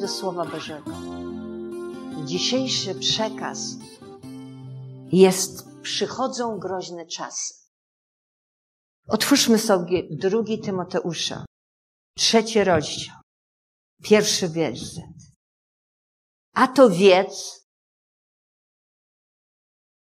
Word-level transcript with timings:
Do 0.00 0.08
Słowa 0.08 0.44
Bożego. 0.44 0.90
Dzisiejszy 2.24 2.94
przekaz 2.94 3.58
jest 5.12 5.80
Przychodzą 5.82 6.58
groźne 6.58 7.06
czasy. 7.06 7.54
Otwórzmy 9.08 9.58
sobie 9.58 10.02
drugi 10.10 10.60
Tymoteusza, 10.60 11.44
trzeci 12.18 12.64
rozdział, 12.64 13.16
pierwszy 14.02 14.48
werset. 14.48 15.04
A 16.54 16.68
to 16.68 16.90
wiedz, 16.90 17.66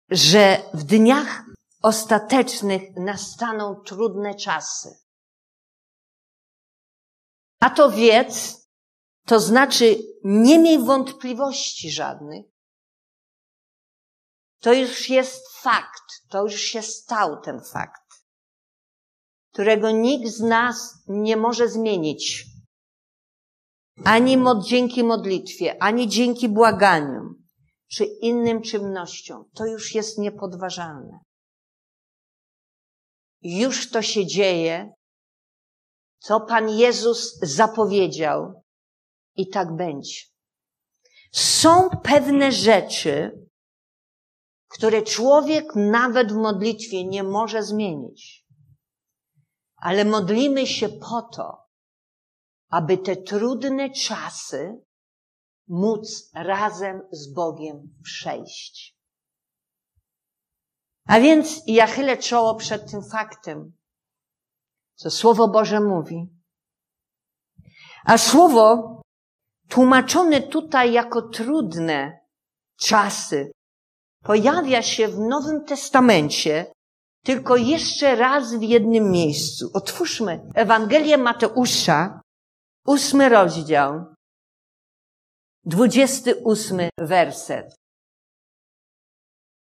że 0.10 0.64
w 0.74 0.84
dniach 0.84 1.44
ostatecznych 1.82 2.82
nastaną 2.96 3.76
trudne 3.76 4.36
czasy. 4.36 4.90
A 7.60 7.70
to 7.70 7.92
wiedz, 7.92 8.61
to 9.32 9.40
znaczy 9.40 9.98
nie 10.24 10.60
miej 10.60 10.80
wątpliwości 10.80 11.92
żadnych. 11.92 12.46
To 14.60 14.74
już 14.74 15.10
jest 15.10 15.42
fakt, 15.54 16.04
to 16.30 16.44
już 16.44 16.56
się 16.56 16.82
stał 16.82 17.42
ten 17.42 17.62
fakt, 17.74 18.12
którego 19.54 19.92
nikt 19.92 20.32
z 20.32 20.40
nas 20.40 21.04
nie 21.08 21.38
może 21.38 21.70
zmienić. 21.70 22.46
Ani 24.06 24.38
mod, 24.38 24.66
dzięki 24.66 25.04
modlitwie, 25.04 25.84
ani 25.84 26.08
dzięki 26.08 26.50
błaganiom, 26.50 27.44
czy 27.92 28.06
innym 28.06 28.62
czynnościom. 28.62 29.50
To 29.54 29.66
już 29.66 29.96
jest 29.96 30.18
niepodważalne. 30.18 31.20
Już 33.42 33.90
to 33.90 34.02
się 34.02 34.26
dzieje, 34.26 34.94
co 36.20 36.40
Pan 36.42 36.70
Jezus 36.70 37.40
zapowiedział 37.40 38.61
i 39.36 39.50
tak 39.50 39.76
będzie. 39.76 40.20
Są 41.32 41.90
pewne 41.90 42.52
rzeczy, 42.52 43.42
które 44.68 45.02
człowiek 45.02 45.76
nawet 45.76 46.32
w 46.32 46.36
modlitwie 46.36 47.06
nie 47.06 47.24
może 47.24 47.64
zmienić. 47.64 48.46
Ale 49.76 50.06
modlimy 50.06 50.68
się 50.68 50.90
po 50.90 51.22
to, 51.22 51.58
aby 52.70 52.98
te 52.98 53.16
trudne 53.16 53.90
czasy 53.90 54.82
móc 55.68 56.30
razem 56.34 57.02
z 57.12 57.34
Bogiem 57.34 57.96
przejść. 58.04 58.98
A 61.06 61.20
więc 61.20 61.62
ja 61.68 61.88
chylę 61.88 62.18
czoło 62.18 62.56
przed 62.56 62.92
tym 62.92 63.04
faktem, 63.04 63.74
co 64.96 65.12
Słowo 65.12 65.48
Boże 65.48 65.80
mówi. 65.80 66.30
A 68.06 68.18
Słowo 68.18 69.01
tłumaczone 69.72 70.42
tutaj 70.42 70.94
jako 70.94 71.22
trudne 71.22 72.20
czasy 72.80 73.52
pojawia 74.24 74.82
się 74.82 75.08
w 75.08 75.20
Nowym 75.20 75.66
Testamencie 75.66 76.66
tylko 77.26 77.56
jeszcze 77.56 78.16
raz 78.16 78.56
w 78.56 78.62
jednym 78.62 79.12
miejscu. 79.12 79.72
Otwórzmy 79.74 80.40
Ewangelię 80.56 81.18
Mateusza, 81.18 82.22
ósmy 82.88 83.30
rozdział, 83.30 84.06
dwudziesty 85.66 86.36
ósmy 86.36 86.90
werset. 87.00 87.76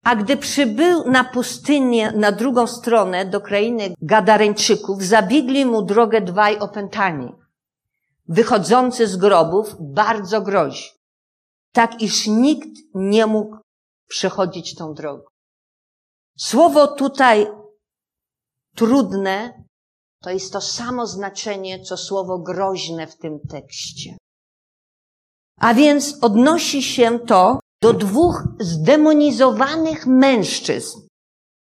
A 0.03 0.15
gdy 0.15 0.37
przybył 0.37 1.11
na 1.11 1.23
pustynię 1.23 2.11
na 2.11 2.31
drugą 2.31 2.67
stronę 2.67 3.25
do 3.25 3.41
krainy 3.41 3.93
Gadareńczyków, 4.01 5.03
zabiegli 5.03 5.65
mu 5.65 5.81
drogę 5.81 6.21
dwaj 6.21 6.59
opętani, 6.59 7.31
wychodzący 8.27 9.07
z 9.07 9.17
grobów 9.17 9.75
bardzo 9.79 10.41
grozi, 10.41 10.89
tak 11.71 12.01
iż 12.01 12.27
nikt 12.27 12.69
nie 12.93 13.25
mógł 13.25 13.57
przechodzić 14.09 14.75
tą 14.75 14.93
drogą. 14.93 15.23
Słowo 16.37 16.87
tutaj 16.87 17.47
trudne 18.75 19.65
to 20.25 20.29
jest 20.29 20.53
to 20.53 20.61
samo 20.61 21.07
znaczenie, 21.07 21.83
co 21.83 21.97
słowo 21.97 22.39
groźne 22.39 23.07
w 23.07 23.17
tym 23.17 23.39
tekście. 23.49 24.17
A 25.59 25.73
więc 25.73 26.17
odnosi 26.21 26.83
się 26.83 27.19
to 27.19 27.59
do 27.81 27.93
dwóch 27.93 28.43
zdemonizowanych 28.59 30.07
mężczyzn 30.07 30.99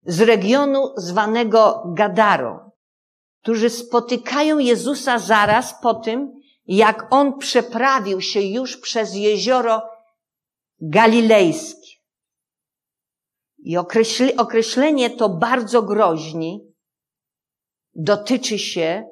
z 0.06 0.20
regionu 0.20 0.92
zwanego 0.96 1.82
Gadarą, 1.96 2.70
którzy 3.42 3.70
spotykają 3.70 4.58
Jezusa 4.58 5.18
zaraz 5.18 5.74
po 5.82 5.94
tym, 5.94 6.41
jak 6.66 7.06
on 7.10 7.38
przeprawił 7.38 8.20
się 8.20 8.40
już 8.40 8.76
przez 8.76 9.14
jezioro 9.14 9.82
galilejskie. 10.80 11.92
I 13.58 13.76
określenie 14.36 15.10
to 15.10 15.28
bardzo 15.28 15.82
groźni 15.82 16.74
dotyczy 17.94 18.58
się, 18.58 19.08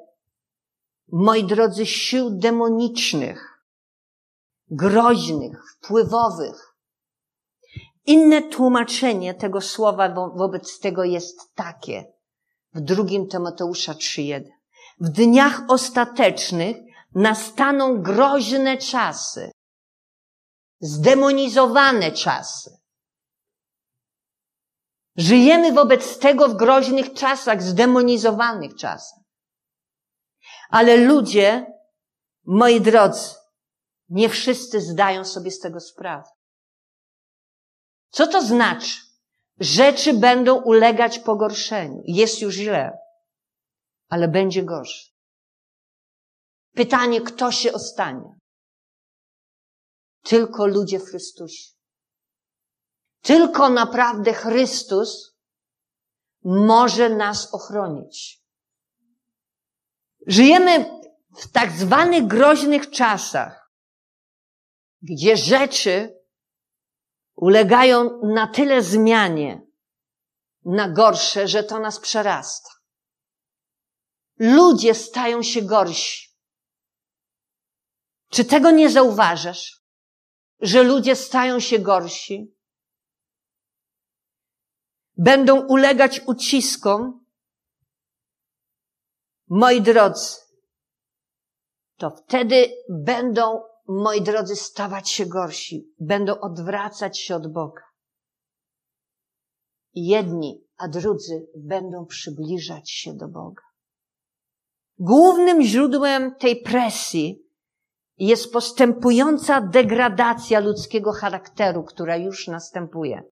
moi 1.11 1.43
drodzy, 1.43 1.85
sił 1.85 2.29
demonicznych, 2.29 3.63
groźnych, 4.67 5.63
wpływowych. 5.71 6.75
Inne 8.05 8.41
tłumaczenie 8.41 9.33
tego 9.33 9.61
słowa 9.61 10.09
wo 10.09 10.29
wobec 10.29 10.79
tego 10.79 11.03
jest 11.03 11.55
takie 11.55 12.13
w 12.73 12.79
drugim 12.79 13.27
Tymoteusza 13.27 13.93
3.1. 13.93 14.43
W 14.99 15.09
dniach 15.09 15.63
ostatecznych 15.67 16.77
nastaną 17.15 18.01
groźne 18.01 18.77
czasy, 18.77 19.51
zdemonizowane 20.79 22.11
czasy. 22.11 22.77
Żyjemy 25.15 25.71
wobec 25.73 26.19
tego 26.19 26.49
w 26.49 26.57
groźnych 26.57 27.13
czasach, 27.13 27.63
zdemonizowanych 27.63 28.75
czasach. 28.75 29.19
Ale 30.69 30.97
ludzie, 30.97 31.65
moi 32.45 32.81
drodzy, 32.81 33.35
nie 34.09 34.29
wszyscy 34.29 34.81
zdają 34.81 35.25
sobie 35.25 35.51
z 35.51 35.59
tego 35.59 35.79
sprawę. 35.79 36.29
Co 38.09 38.27
to 38.27 38.41
znaczy? 38.41 38.97
Rzeczy 39.59 40.13
będą 40.13 40.61
ulegać 40.61 41.19
pogorszeniu. 41.19 42.01
Jest 42.05 42.41
już 42.41 42.55
źle, 42.55 42.97
ale 44.09 44.27
będzie 44.27 44.63
gorzej. 44.63 45.10
Pytanie, 46.73 47.21
kto 47.21 47.51
się 47.51 47.73
ostanie? 47.73 48.39
Tylko 50.23 50.67
ludzie 50.67 50.99
w 50.99 51.05
Chrystusie. 51.05 51.71
Tylko 53.21 53.69
naprawdę 53.69 54.33
Chrystus 54.33 55.35
może 56.43 57.09
nas 57.09 57.53
ochronić. 57.53 58.41
Żyjemy 60.27 61.01
w 61.37 61.51
tak 61.51 61.71
zwanych 61.71 62.27
groźnych 62.27 62.89
czasach, 62.89 63.71
gdzie 65.01 65.37
rzeczy 65.37 66.21
ulegają 67.35 68.21
na 68.23 68.47
tyle 68.47 68.81
zmianie, 68.81 69.61
na 70.65 70.89
gorsze, 70.89 71.47
że 71.47 71.63
to 71.63 71.79
nas 71.79 71.99
przerasta. 71.99 72.69
Ludzie 74.39 74.95
stają 74.95 75.43
się 75.43 75.61
gorsi. 75.61 76.30
Czy 78.31 78.45
tego 78.45 78.71
nie 78.71 78.89
zauważasz? 78.89 79.81
Że 80.61 80.83
ludzie 80.83 81.15
stają 81.15 81.59
się 81.59 81.79
gorsi? 81.79 82.61
będą 85.21 85.67
ulegać 85.67 86.21
uciskom, 86.27 87.25
moi 89.49 89.81
drodzy, 89.81 90.35
to 91.97 92.09
wtedy 92.09 92.69
będą, 92.89 93.61
moi 93.87 94.21
drodzy, 94.21 94.55
stawać 94.55 95.09
się 95.09 95.25
gorsi, 95.25 95.93
będą 95.99 96.39
odwracać 96.39 97.19
się 97.19 97.35
od 97.35 97.53
Boga. 97.53 97.83
Jedni, 99.93 100.63
a 100.77 100.87
drudzy 100.87 101.47
będą 101.55 102.05
przybliżać 102.05 102.91
się 102.91 103.13
do 103.13 103.27
Boga. 103.27 103.63
Głównym 104.99 105.61
źródłem 105.61 106.35
tej 106.35 106.61
presji 106.61 107.43
jest 108.27 108.53
postępująca 108.53 109.61
degradacja 109.61 110.59
ludzkiego 110.59 111.11
charakteru, 111.11 111.83
która 111.83 112.17
już 112.17 112.47
następuje 112.47 113.23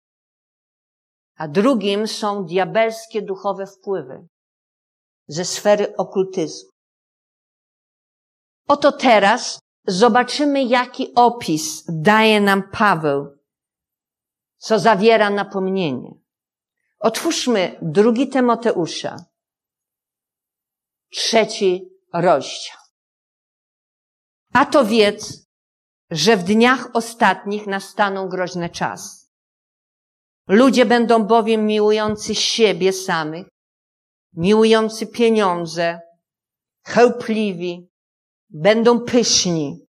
a 1.39 1.49
drugim 1.49 2.09
są 2.09 2.45
diabelskie 2.45 3.23
duchowe 3.23 3.67
wpływy 3.67 4.29
ze 5.29 5.45
sfery 5.45 5.97
okultyzmu. 5.97 6.71
Oto 8.69 8.93
teraz 8.93 9.61
zobaczymy, 9.87 10.65
jaki 10.65 11.15
opis 11.15 11.85
daje 11.89 12.41
nam 12.41 12.71
Paweł, 12.71 13.39
co 14.57 14.79
zawiera 14.79 15.31
napomnienie. 15.31 16.11
Otwórzmy 16.99 17.79
drugi 17.83 18.29
Tymoteusza, 18.29 19.17
trzeci 21.11 21.89
rozdział. 22.13 22.78
A 24.53 24.67
to 24.67 24.85
wiedz, 24.85 25.49
że 26.11 26.37
w 26.37 26.45
dniach 26.45 26.89
ostatnich 26.93 27.67
nastaną 27.67 28.29
groźne 28.29 28.71
czasy. 28.71 29.27
Ludzie 30.49 30.87
będą 30.87 31.25
bowiem 31.25 31.67
miłujący 31.67 32.35
siebie 32.35 32.93
samych, 32.93 33.47
miłujący 34.33 35.07
pieniądze, 35.07 36.01
chełpliwi, 36.87 37.89
będą 38.51 39.01
pyszni, 39.01 39.87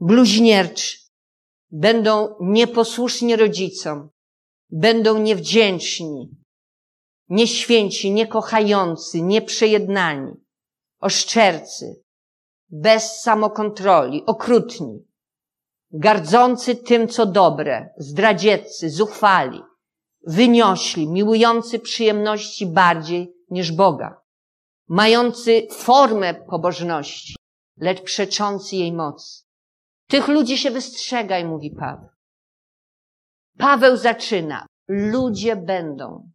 bluźnierczy, 0.00 0.96
będą 1.70 2.36
nieposłuszni 2.40 3.36
rodzicom, 3.36 4.10
będą 4.70 5.18
niewdzięczni, 5.18 6.30
nieświęci, 7.28 8.10
niekochający, 8.10 9.22
nieprzejednani, 9.22 10.32
oszczercy, 11.00 12.03
bez 12.70 13.20
samokontroli, 13.22 14.26
okrutni, 14.26 15.04
gardzący 15.90 16.76
tym, 16.76 17.08
co 17.08 17.26
dobre, 17.26 17.88
zdradzieccy, 17.98 18.90
zuchwali, 18.90 19.62
wyniośli, 20.26 21.08
miłujący 21.08 21.78
przyjemności 21.78 22.66
bardziej 22.66 23.34
niż 23.50 23.72
Boga, 23.72 24.20
mający 24.88 25.66
formę 25.72 26.34
pobożności, 26.34 27.36
lecz 27.76 28.02
przeczący 28.02 28.76
jej 28.76 28.92
mocy. 28.92 29.44
Tych 30.08 30.28
ludzi 30.28 30.58
się 30.58 30.70
wystrzegaj, 30.70 31.44
mówi 31.44 31.70
Paweł. 31.70 32.08
Paweł 33.58 33.96
zaczyna. 33.96 34.66
Ludzie 34.88 35.56
będą. 35.56 36.30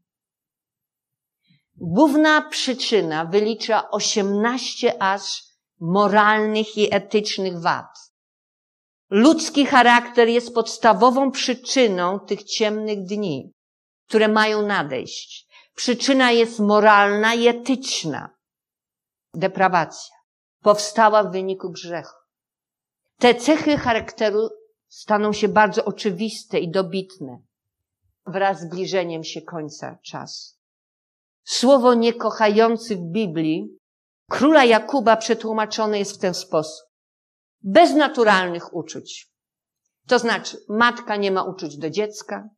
Główna 1.76 2.42
przyczyna 2.42 3.26
wylicza 3.26 3.92
18 3.92 5.04
aż 5.04 5.49
moralnych 5.80 6.78
i 6.78 6.94
etycznych 6.96 7.60
wad. 7.62 8.12
Ludzki 9.10 9.66
charakter 9.66 10.28
jest 10.28 10.54
podstawową 10.54 11.32
przyczyną 11.32 12.20
tych 12.20 12.44
ciemnych 12.44 13.04
dni, 13.04 13.54
które 14.08 14.28
mają 14.28 14.62
nadejść. 14.62 15.48
Przyczyna 15.76 16.32
jest 16.32 16.60
moralna 16.60 17.34
i 17.34 17.48
etyczna. 17.48 18.30
Deprawacja 19.34 20.16
powstała 20.62 21.24
w 21.24 21.32
wyniku 21.32 21.72
grzechu. 21.72 22.16
Te 23.18 23.36
cechy 23.36 23.78
charakteru 23.78 24.50
staną 24.88 25.34
się 25.34 25.48
bardzo 25.48 25.86
oczywiste 25.86 26.60
i 26.60 26.72
dobitne 26.72 27.42
wraz 28.26 28.60
z 28.60 28.62
zbliżeniem 28.62 29.24
się 29.24 29.42
końca 29.42 29.98
czasu. 30.04 30.56
Słowo 31.44 31.94
niekochający 31.94 32.96
w 32.96 33.02
Biblii 33.02 33.79
króla 34.30 34.64
Jakuba 34.64 35.18
przetłumaczone 35.18 36.00
jest 36.00 36.12
w 36.12 36.18
ten 36.18 36.34
sposób. 36.34 36.90
Bez 37.62 37.94
naturalnych 37.94 38.76
uczuć. 38.76 39.30
To 40.08 40.20
znaczy, 40.20 40.58
matka 40.70 41.16
nie 41.16 41.32
ma 41.32 41.44
uczuć 41.44 41.78
do 41.78 41.90
dziecka, 41.90 42.50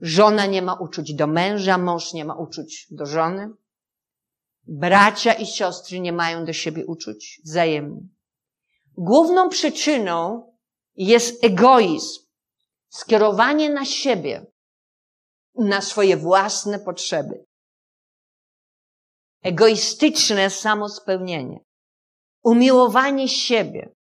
żona 0.00 0.46
nie 0.46 0.62
ma 0.62 0.74
uczuć 0.74 1.14
do 1.14 1.26
męża, 1.26 1.78
mąż 1.78 2.12
nie 2.12 2.24
ma 2.24 2.34
uczuć 2.34 2.86
do 2.90 3.06
żony, 3.06 3.50
bracia 4.66 5.32
i 5.32 5.46
siostry 5.46 6.00
nie 6.00 6.12
mają 6.12 6.44
do 6.44 6.52
siebie 6.52 6.86
uczuć 6.86 7.40
wzajemnie. 7.44 8.00
Główną 8.98 9.48
przyczyną 9.48 10.46
jest 10.96 11.44
egoizm, 11.44 12.20
skierowanie 12.88 13.70
na 13.70 13.84
siebie, 13.84 14.46
na 15.54 15.80
swoje 15.80 16.16
własne 16.16 16.78
potrzeby. 16.78 17.44
Egoistyczne 19.42 20.50
samospełnienie, 20.50 21.64
umiłowanie 22.42 23.28
siebie, 23.28 23.94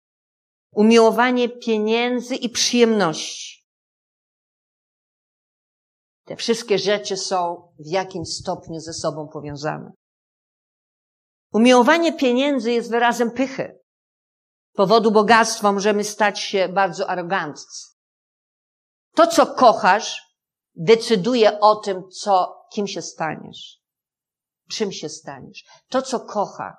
umiłowanie 0.71 1.49
pieniędzy 1.49 2.35
i 2.35 2.49
przyjemności. 2.49 3.67
Te 6.25 6.35
wszystkie 6.35 6.79
rzeczy 6.79 7.17
są 7.17 7.71
w 7.79 7.87
jakimś 7.87 8.27
stopniu 8.27 8.79
ze 8.79 8.93
sobą 8.93 9.27
powiązane. 9.27 9.91
Umiłowanie 11.53 12.13
pieniędzy 12.13 12.71
jest 12.71 12.91
wyrazem 12.91 13.31
pychy. 13.31 13.79
Powodu 14.73 15.11
bogactwa 15.11 15.71
możemy 15.71 16.03
stać 16.03 16.39
się 16.39 16.69
bardzo 16.69 17.09
aroganccy. 17.09 17.97
To, 19.15 19.27
co 19.27 19.45
kochasz, 19.45 20.21
decyduje 20.75 21.59
o 21.59 21.75
tym, 21.75 22.09
co, 22.09 22.65
kim 22.71 22.87
się 22.87 23.01
staniesz. 23.01 23.86
Czym 24.69 24.91
się 24.91 25.09
staniesz. 25.09 25.65
To, 25.89 26.01
co 26.01 26.19
kocha, 26.19 26.77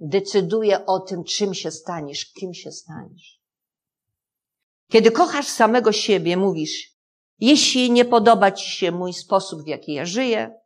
decyduje 0.00 0.86
o 0.86 1.00
tym, 1.00 1.24
czym 1.24 1.54
się 1.54 1.70
staniesz, 1.70 2.32
kim 2.32 2.54
się 2.54 2.72
staniesz. 2.72 3.40
Kiedy 4.88 5.10
kochasz 5.10 5.48
samego 5.48 5.92
siebie, 5.92 6.36
mówisz, 6.36 6.94
jeśli 7.38 7.90
nie 7.90 8.04
podoba 8.04 8.50
ci 8.50 8.70
się 8.70 8.92
mój 8.92 9.12
sposób, 9.12 9.62
w 9.62 9.66
jaki 9.66 9.92
ja 9.92 10.04
żyję, 10.04 10.60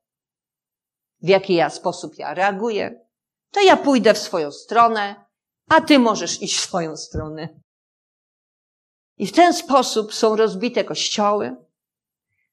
w 1.23 1.29
jaki 1.29 1.55
ja 1.55 1.70
sposób 1.70 2.19
ja 2.19 2.35
reaguję, 2.35 3.06
to 3.50 3.61
ja 3.61 3.76
pójdę 3.76 4.15
w 4.15 4.19
swoją 4.19 4.53
stronę, 4.53 5.25
a 5.69 5.81
ty 5.81 5.99
możesz 5.99 6.43
iść 6.43 6.59
w 6.59 6.61
swoją 6.61 6.97
stronę. 6.97 7.49
I 9.17 9.26
w 9.26 9.32
ten 9.32 9.55
sposób 9.55 10.15
są 10.15 10.37
rozbite 10.37 10.85
kościoły, 10.85 11.56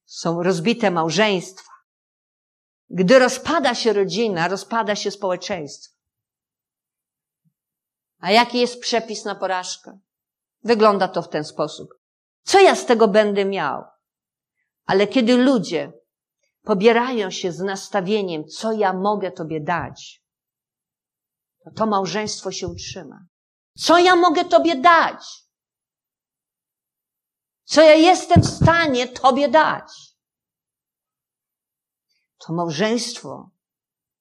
są 0.06 0.44
rozbite 0.44 0.92
małżeństwa. 0.92 1.75
Gdy 2.90 3.20
rozpada 3.20 3.76
się 3.76 3.94
rodzina, 3.94 4.48
rozpada 4.48 4.96
się 4.96 5.12
społeczeństwo. 5.12 5.96
A 8.20 8.32
jaki 8.32 8.60
jest 8.60 8.82
przepis 8.82 9.26
na 9.26 9.36
porażkę? 9.36 10.00
Wygląda 10.64 11.08
to 11.08 11.22
w 11.22 11.30
ten 11.30 11.44
sposób. 11.44 11.90
Co 12.44 12.60
ja 12.60 12.76
z 12.76 12.86
tego 12.86 13.08
będę 13.08 13.46
miał? 13.46 13.84
Ale 14.86 15.08
kiedy 15.08 15.38
ludzie 15.38 15.92
pobierają 16.62 17.32
się 17.32 17.52
z 17.52 17.60
nastawieniem, 17.60 18.48
co 18.48 18.72
ja 18.72 18.94
mogę 18.94 19.32
Tobie 19.32 19.62
dać, 19.62 20.24
to 21.64 21.72
to 21.72 21.86
małżeństwo 21.86 22.52
się 22.52 22.68
utrzyma. 22.68 23.26
Co 23.78 23.98
ja 23.98 24.16
mogę 24.16 24.46
Tobie 24.46 24.76
dać? 24.76 25.46
Co 27.64 27.82
ja 27.82 27.94
jestem 27.94 28.42
w 28.42 28.48
stanie 28.48 29.08
Tobie 29.08 29.48
dać? 29.48 30.15
To 32.38 32.54
małżeństwo 32.54 33.50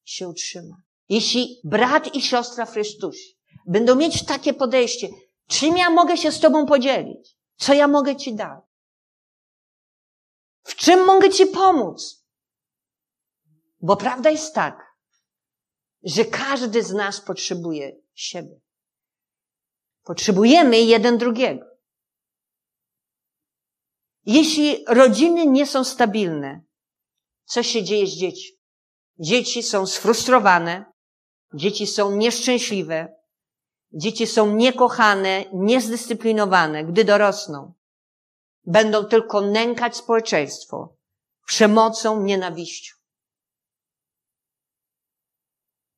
się 0.04 0.28
utrzyma. 0.28 0.76
Jeśli 1.08 1.60
brat 1.64 2.14
i 2.14 2.22
siostra 2.22 2.66
w 2.66 2.72
Chrystusie 2.72 3.34
będą 3.66 3.94
mieć 3.94 4.24
takie 4.24 4.54
podejście, 4.54 5.08
czym 5.46 5.76
ja 5.76 5.90
mogę 5.90 6.16
się 6.16 6.32
z 6.32 6.40
Tobą 6.40 6.66
podzielić? 6.66 7.36
Co 7.56 7.74
ja 7.74 7.88
mogę 7.88 8.16
Ci 8.16 8.34
dać? 8.34 8.64
W 10.62 10.74
czym 10.74 11.06
mogę 11.06 11.30
Ci 11.30 11.46
pomóc? 11.46 12.24
Bo 13.80 13.96
prawda 13.96 14.30
jest 14.30 14.54
tak, 14.54 14.96
że 16.02 16.24
każdy 16.24 16.82
z 16.82 16.92
nas 16.92 17.20
potrzebuje 17.20 17.96
siebie. 18.14 18.60
Potrzebujemy 20.04 20.80
jeden 20.80 21.18
drugiego. 21.18 21.66
Jeśli 24.26 24.84
rodziny 24.88 25.46
nie 25.46 25.66
są 25.66 25.84
stabilne, 25.84 26.62
co 27.44 27.62
się 27.62 27.82
dzieje 27.82 28.06
z 28.06 28.10
dziećmi? 28.10 28.58
Dzieci 29.18 29.62
są 29.62 29.86
sfrustrowane, 29.86 30.84
dzieci 31.54 31.86
są 31.86 32.16
nieszczęśliwe, 32.16 33.16
dzieci 33.92 34.26
są 34.26 34.54
niekochane, 34.54 35.44
niezdyscyplinowane, 35.52 36.84
gdy 36.84 37.04
dorosną. 37.04 37.72
Będą 38.66 39.04
tylko 39.04 39.40
nękać 39.40 39.96
społeczeństwo 39.96 40.96
przemocą, 41.46 42.22
nienawiścią. 42.22 42.94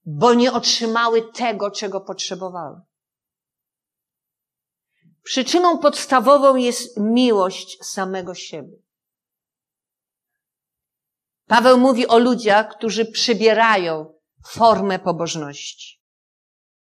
bo 0.07 0.35
nie 0.35 0.53
otrzymały 0.53 1.33
tego, 1.33 1.71
czego 1.71 2.00
potrzebowały. 2.00 2.81
Przyczyną 5.23 5.79
podstawową 5.79 6.57
jest 6.57 7.00
miłość 7.00 7.85
samego 7.85 8.35
siebie. 8.35 8.76
Paweł 11.47 11.79
mówi 11.79 12.07
o 12.07 12.19
ludziach, 12.19 12.76
którzy 12.76 13.05
przybierają 13.05 14.15
formę 14.47 14.99
pobożności, 14.99 16.03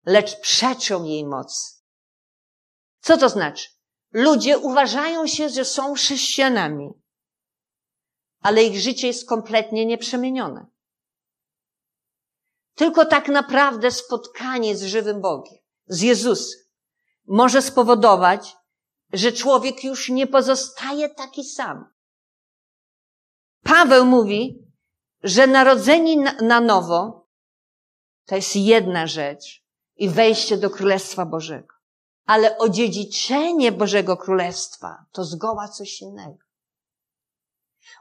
lecz 0.06 0.40
przeczą 0.40 1.04
jej 1.04 1.26
mocy. 1.26 1.76
Co 3.00 3.16
to 3.16 3.28
znaczy? 3.28 3.68
Ludzie 4.12 4.58
uważają 4.58 5.26
się, 5.26 5.48
że 5.48 5.64
są 5.64 5.94
chrześcijanami, 5.94 6.88
ale 8.40 8.62
ich 8.62 8.80
życie 8.80 9.06
jest 9.06 9.28
kompletnie 9.28 9.86
nieprzemienione. 9.86 10.66
Tylko 12.74 13.04
tak 13.04 13.28
naprawdę 13.28 13.90
spotkanie 13.90 14.76
z 14.76 14.82
żywym 14.82 15.20
Bogiem, 15.20 15.58
z 15.86 16.00
Jezusem, 16.00 16.60
może 17.26 17.62
spowodować, 17.62 18.56
że 19.12 19.32
człowiek 19.32 19.84
już 19.84 20.08
nie 20.08 20.26
pozostaje 20.26 21.08
taki 21.08 21.44
sam. 21.44 21.95
Paweł 23.66 24.06
mówi, 24.06 24.66
że 25.22 25.46
narodzeni 25.46 26.16
na 26.42 26.60
nowo 26.60 27.26
to 28.26 28.36
jest 28.36 28.56
jedna 28.56 29.06
rzecz 29.06 29.64
i 29.96 30.08
wejście 30.08 30.56
do 30.56 30.70
Królestwa 30.70 31.26
Bożego. 31.26 31.74
Ale 32.26 32.58
odziedziczenie 32.58 33.72
Bożego 33.72 34.16
Królestwa 34.16 35.04
to 35.12 35.24
zgoła 35.24 35.68
coś 35.68 36.00
innego. 36.00 36.38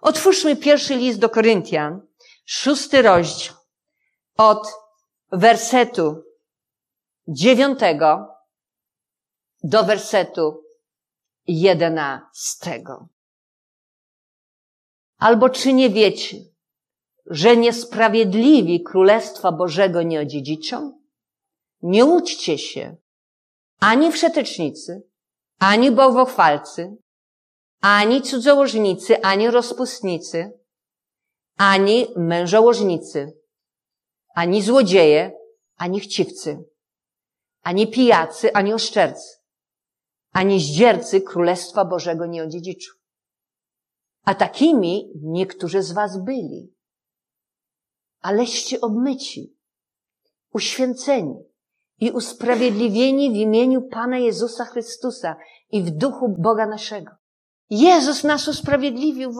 Otwórzmy 0.01 0.55
pierwszy 0.55 0.95
list 0.95 1.19
do 1.19 1.29
Koryntian, 1.29 2.07
szósty 2.45 3.01
rozdział, 3.01 3.55
od 4.37 4.67
wersetu 5.31 6.23
dziewiątego 7.27 8.27
do 9.63 9.83
wersetu 9.83 10.63
jedenastego. 11.47 13.07
Albo 15.17 15.49
czy 15.49 15.73
nie 15.73 15.89
wiecie, 15.89 16.37
że 17.25 17.57
niesprawiedliwi 17.57 18.83
Królestwa 18.83 19.51
Bożego 19.51 20.01
nie 20.01 20.19
odziedziczą? 20.19 20.99
Nie 21.81 22.05
łudźcie 22.05 22.57
się, 22.57 22.97
ani 23.79 24.11
wszetecznicy, 24.11 25.03
ani 25.59 25.91
bałwochwalcy, 25.91 26.97
ani 27.81 28.21
cudzołożnicy, 28.21 29.21
ani 29.21 29.51
rozpustnicy, 29.51 30.59
ani 31.57 32.07
mężołożnicy, 32.15 33.33
ani 34.35 34.61
złodzieje, 34.61 35.31
ani 35.75 35.99
chciwcy, 35.99 36.63
ani 37.61 37.87
pijacy, 37.87 38.53
ani 38.53 38.73
oszczercy, 38.73 39.37
ani 40.31 40.59
zdziercy 40.59 41.21
Królestwa 41.21 41.85
Bożego 41.85 42.25
nie 42.25 42.43
odziedziczą. 42.43 42.91
A 44.25 44.35
takimi 44.35 45.11
niektórzy 45.21 45.81
z 45.81 45.91
was 45.91 46.23
byli. 46.23 46.75
Aleście 48.21 48.81
obmyci, 48.81 49.57
uświęceni 50.53 51.35
i 51.99 52.11
usprawiedliwieni 52.11 53.31
w 53.31 53.35
imieniu 53.35 53.81
Pana 53.81 54.17
Jezusa 54.17 54.65
Chrystusa 54.65 55.35
i 55.69 55.83
w 55.83 55.89
duchu 55.89 56.35
Boga 56.39 56.65
naszego. 56.65 57.11
Jezus 57.69 58.23
nas 58.23 58.47
usprawiedliwił, 58.47 59.31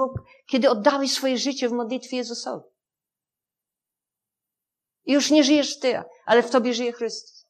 kiedy 0.47 0.69
oddałeś 0.69 1.13
swoje 1.13 1.37
życie 1.37 1.69
w 1.69 1.71
modlitwie 1.71 2.17
Jezusowi. 2.17 2.65
Już 5.05 5.31
nie 5.31 5.43
żyjesz 5.43 5.79
ty, 5.79 6.03
ale 6.25 6.43
w 6.43 6.51
tobie 6.51 6.73
żyje 6.73 6.93
Chrystus. 6.93 7.47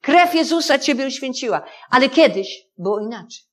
Krew 0.00 0.34
Jezusa 0.34 0.78
ciebie 0.78 1.06
uświęciła, 1.06 1.66
ale 1.90 2.08
kiedyś 2.08 2.66
było 2.78 3.00
inaczej. 3.00 3.44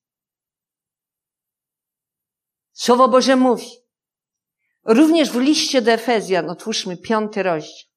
Słowo 2.82 3.08
Boże 3.08 3.36
mówi, 3.36 3.70
również 4.84 5.30
w 5.30 5.40
liście 5.40 5.82
do 5.82 5.90
Efezjan, 5.90 6.50
otwórzmy 6.50 6.96
piąty 6.96 7.42
rozdział, 7.42 7.88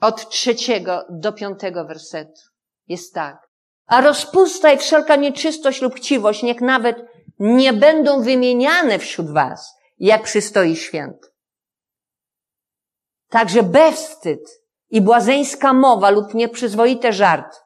od 0.00 0.28
trzeciego 0.28 1.04
do 1.10 1.32
piątego 1.32 1.84
wersetu, 1.84 2.40
jest 2.88 3.14
tak. 3.14 3.48
A 3.86 4.00
rozpusta 4.00 4.72
i 4.72 4.78
wszelka 4.78 5.16
nieczystość 5.16 5.82
lub 5.82 5.94
chciwość 5.94 6.42
niech 6.42 6.60
nawet 6.60 6.96
nie 7.38 7.72
będą 7.72 8.22
wymieniane 8.22 8.98
wśród 8.98 9.32
was, 9.32 9.74
jak 9.98 10.22
przystoi 10.22 10.76
święt. 10.76 11.32
Także 13.28 13.62
bezwstyd 13.62 14.40
i 14.90 15.00
błazeńska 15.00 15.72
mowa 15.72 16.10
lub 16.10 16.34
nieprzyzwoite 16.34 17.12
żart, 17.12 17.56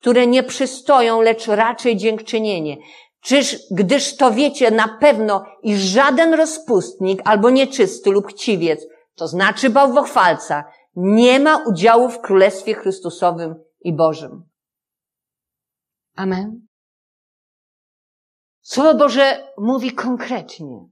które 0.00 0.26
nie 0.26 0.42
przystoją, 0.42 1.20
lecz 1.20 1.46
raczej 1.46 1.96
dziękczynienie. 1.96 2.76
Czyż, 3.20 3.56
gdyż 3.70 4.16
to 4.16 4.30
wiecie 4.30 4.70
na 4.70 4.98
pewno, 5.00 5.44
iż 5.62 5.80
żaden 5.80 6.34
rozpustnik 6.34 7.22
albo 7.24 7.50
nieczysty 7.50 8.10
lub 8.10 8.26
chciwiec, 8.26 8.86
to 9.14 9.28
znaczy 9.28 9.70
bałwochwalca, 9.70 10.64
nie 10.96 11.40
ma 11.40 11.64
udziału 11.66 12.08
w 12.08 12.20
Królestwie 12.20 12.74
Chrystusowym 12.74 13.54
i 13.80 13.96
Bożym. 13.96 14.42
Amen. 16.16 16.66
Słowo 18.60 18.94
Boże 18.94 19.52
mówi 19.58 19.92
konkretnie, 19.92 20.88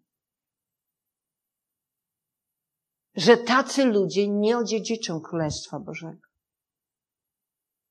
że 3.14 3.37
tacy 3.37 3.85
ludzie 3.85 4.28
nie 4.28 4.58
odziedziczą 4.58 5.20
Królestwa 5.20 5.80
Bożego. 5.80 6.28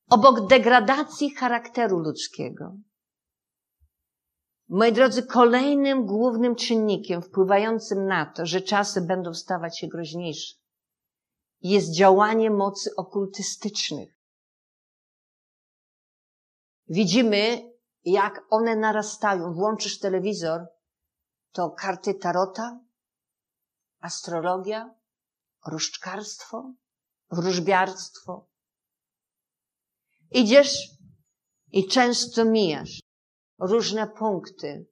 Obok 0.10 0.48
degradacji 0.48 1.32
charakteru 1.36 2.00
ludzkiego, 2.00 2.76
moi 4.70 4.94
drodzy, 4.94 5.24
kolejnym 5.24 6.06
głównym 6.06 6.56
czynnikiem 6.56 7.22
wpływającym 7.22 8.08
na 8.08 8.26
to, 8.26 8.46
że 8.46 8.62
czasy 8.62 9.02
będą 9.02 9.34
stawać 9.34 9.80
się 9.80 9.88
groźniejsze, 9.88 10.56
jest 11.62 11.94
działanie 11.96 12.50
mocy 12.50 12.96
okultystycznych. 12.96 14.18
Widzimy, 16.90 17.72
jak 18.06 18.46
one 18.50 18.76
narastają. 18.76 19.54
Włączysz 19.54 20.00
telewizor, 20.00 20.66
to 21.52 21.70
karty 21.70 22.14
tarota, 22.14 22.80
astrologia, 24.00 24.96
różdżkarstwo, 25.66 26.74
wróżbiarstwo. 27.32 28.48
Idziesz 30.32 30.90
i 31.72 31.88
często 31.88 32.46
mijasz 32.46 33.07
różne 33.60 34.08
punkty. 34.08 34.86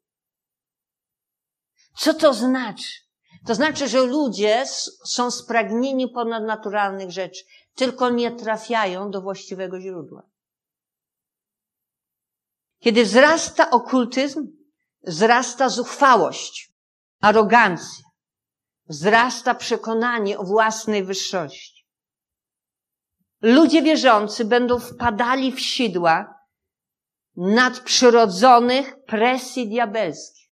Co 1.98 2.14
to 2.14 2.34
znaczy? 2.34 3.06
To 3.48 3.56
znaczy, 3.56 3.88
że 3.88 4.02
ludzie 4.02 4.64
są 5.06 5.32
spragnieni 5.32 6.10
ponadnaturalnych 6.10 7.12
rzeczy, 7.12 7.44
tylko 7.76 8.10
nie 8.10 8.32
trafiają 8.32 9.12
do 9.12 9.22
właściwego 9.22 9.82
źródła. 9.82 10.24
Kiedy 12.80 13.04
wzrasta 13.04 13.70
okultyzm, 13.70 14.48
wzrasta 15.04 15.70
zuchwałość, 15.70 16.74
arogancja, 17.22 18.06
wzrasta 18.90 19.56
przekonanie 19.56 20.40
o 20.40 20.44
własnej 20.44 21.04
wyższości. 21.04 21.86
Ludzie 23.42 23.82
wierzący 23.82 24.46
będą 24.46 24.80
wpadali 24.80 25.52
w 25.52 25.60
sidła 25.60 26.35
nadprzyrodzonych 27.38 28.96
presji 29.06 29.70
diabelskich. 29.70 30.46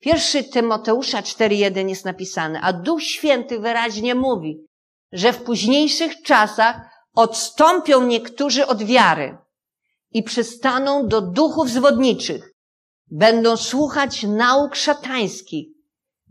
Pierwszy 0.00 0.44
Tymoteusza 0.44 1.22
4.1 1.22 1.88
jest 1.88 2.04
napisane, 2.04 2.60
a 2.60 2.72
Duch 2.72 3.02
Święty 3.02 3.58
wyraźnie 3.60 4.14
mówi, 4.14 4.66
że 5.12 5.32
w 5.32 5.42
późniejszych 5.42 6.22
czasach 6.22 6.76
odstąpią 7.14 8.06
niektórzy 8.06 8.66
od 8.66 8.82
wiary 8.82 9.38
i 10.10 10.22
przystaną 10.22 11.08
do 11.08 11.20
duchów 11.20 11.70
zwodniczych. 11.70 12.54
Będą 13.10 13.56
słuchać 13.56 14.22
nauk 14.22 14.76
szatańskich. 14.76 15.68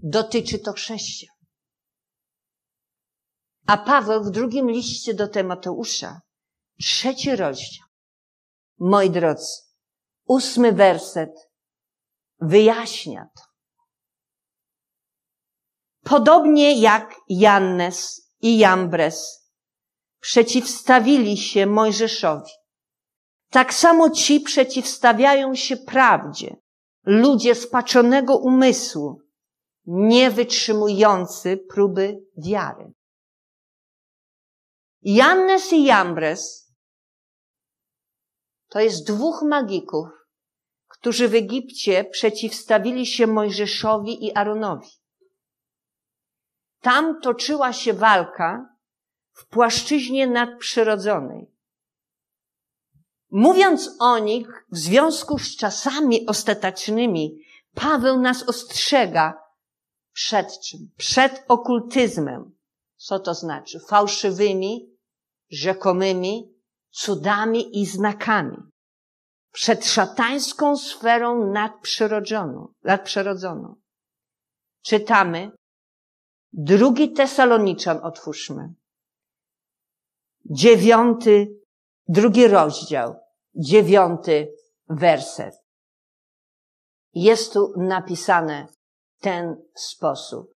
Dotyczy 0.03 0.60
to 0.60 0.74
chrześcijan. 0.74 1.36
A 3.67 3.77
Paweł 3.77 4.24
w 4.24 4.32
drugim 4.32 4.72
liście 4.72 5.13
do 5.13 5.27
Tymoteusza, 5.27 6.22
trzeci 6.79 7.36
rozdział, 7.36 7.87
moi 8.80 9.10
drodzy, 9.10 9.54
ósmy 10.26 10.72
werset 10.72 11.50
wyjaśnia 12.42 13.30
to. 13.36 13.44
Podobnie 16.04 16.82
jak 16.82 17.16
Jannes 17.30 18.32
i 18.42 18.58
Jambres 18.58 19.50
przeciwstawili 20.20 21.38
się 21.38 21.66
Mojżeszowi, 21.66 22.52
tak 23.50 23.74
samo 23.74 24.10
ci 24.10 24.40
przeciwstawiają 24.40 25.56
się 25.56 25.78
prawdzie. 25.78 26.56
Ludzie 27.04 27.56
spaczonego 27.56 28.38
umysłu, 28.38 29.22
nie 29.86 30.32
wytrzymujący 30.32 31.58
próby 31.58 32.20
wiary. 32.38 32.94
Jannes 35.02 35.74
i 35.74 35.84
Jambres 35.84 36.67
to 38.70 38.80
jest 38.80 39.08
dwóch 39.08 39.42
magików, 39.42 40.08
którzy 40.88 41.30
w 41.30 41.36
Egipcie 41.36 42.04
przeciwstawili 42.04 43.06
się 43.06 43.28
Mojżeszowi 43.28 44.26
i 44.26 44.36
Aaronowi. 44.36 44.90
Tam 46.82 47.22
toczyła 47.22 47.74
się 47.74 47.94
walka 47.94 48.76
w 49.32 49.48
płaszczyźnie 49.48 50.28
nadprzyrodzonej. 50.28 51.52
Mówiąc 53.32 53.96
o 54.00 54.20
nich 54.20 54.66
w 54.72 54.78
związku 54.78 55.40
z 55.40 55.56
czasami 55.56 56.28
ostatecznymi, 56.28 57.48
Paweł 57.74 58.20
nas 58.20 58.44
ostrzega 58.50 59.44
przed 60.14 60.60
czym? 60.60 60.80
Przed 60.98 61.44
okultyzmem. 61.48 62.56
Co 62.96 63.20
to 63.20 63.34
znaczy? 63.34 63.80
Fałszywymi, 63.80 64.90
rzekomymi 65.50 66.57
cudami 66.98 67.82
i 67.82 67.86
znakami. 67.86 68.58
Przed 69.51 69.86
szatańską 69.86 70.77
sferą 70.77 71.51
nadprzyrodzoną. 71.51 72.74
nadprzyrodzoną. 72.84 73.75
Czytamy 74.82 75.51
drugi 76.54 77.13
Tesaloniczan 77.13 78.00
otwórzmy. 78.04 78.74
Dziewiąty 80.46 81.48
drugi 82.08 82.48
rozdział, 82.48 83.16
dziewiąty 83.56 84.54
werset. 84.89 85.56
Jest 87.13 87.54
tu 87.54 87.74
napisane 87.77 88.68
ten 89.20 89.56
sposób. 89.75 90.54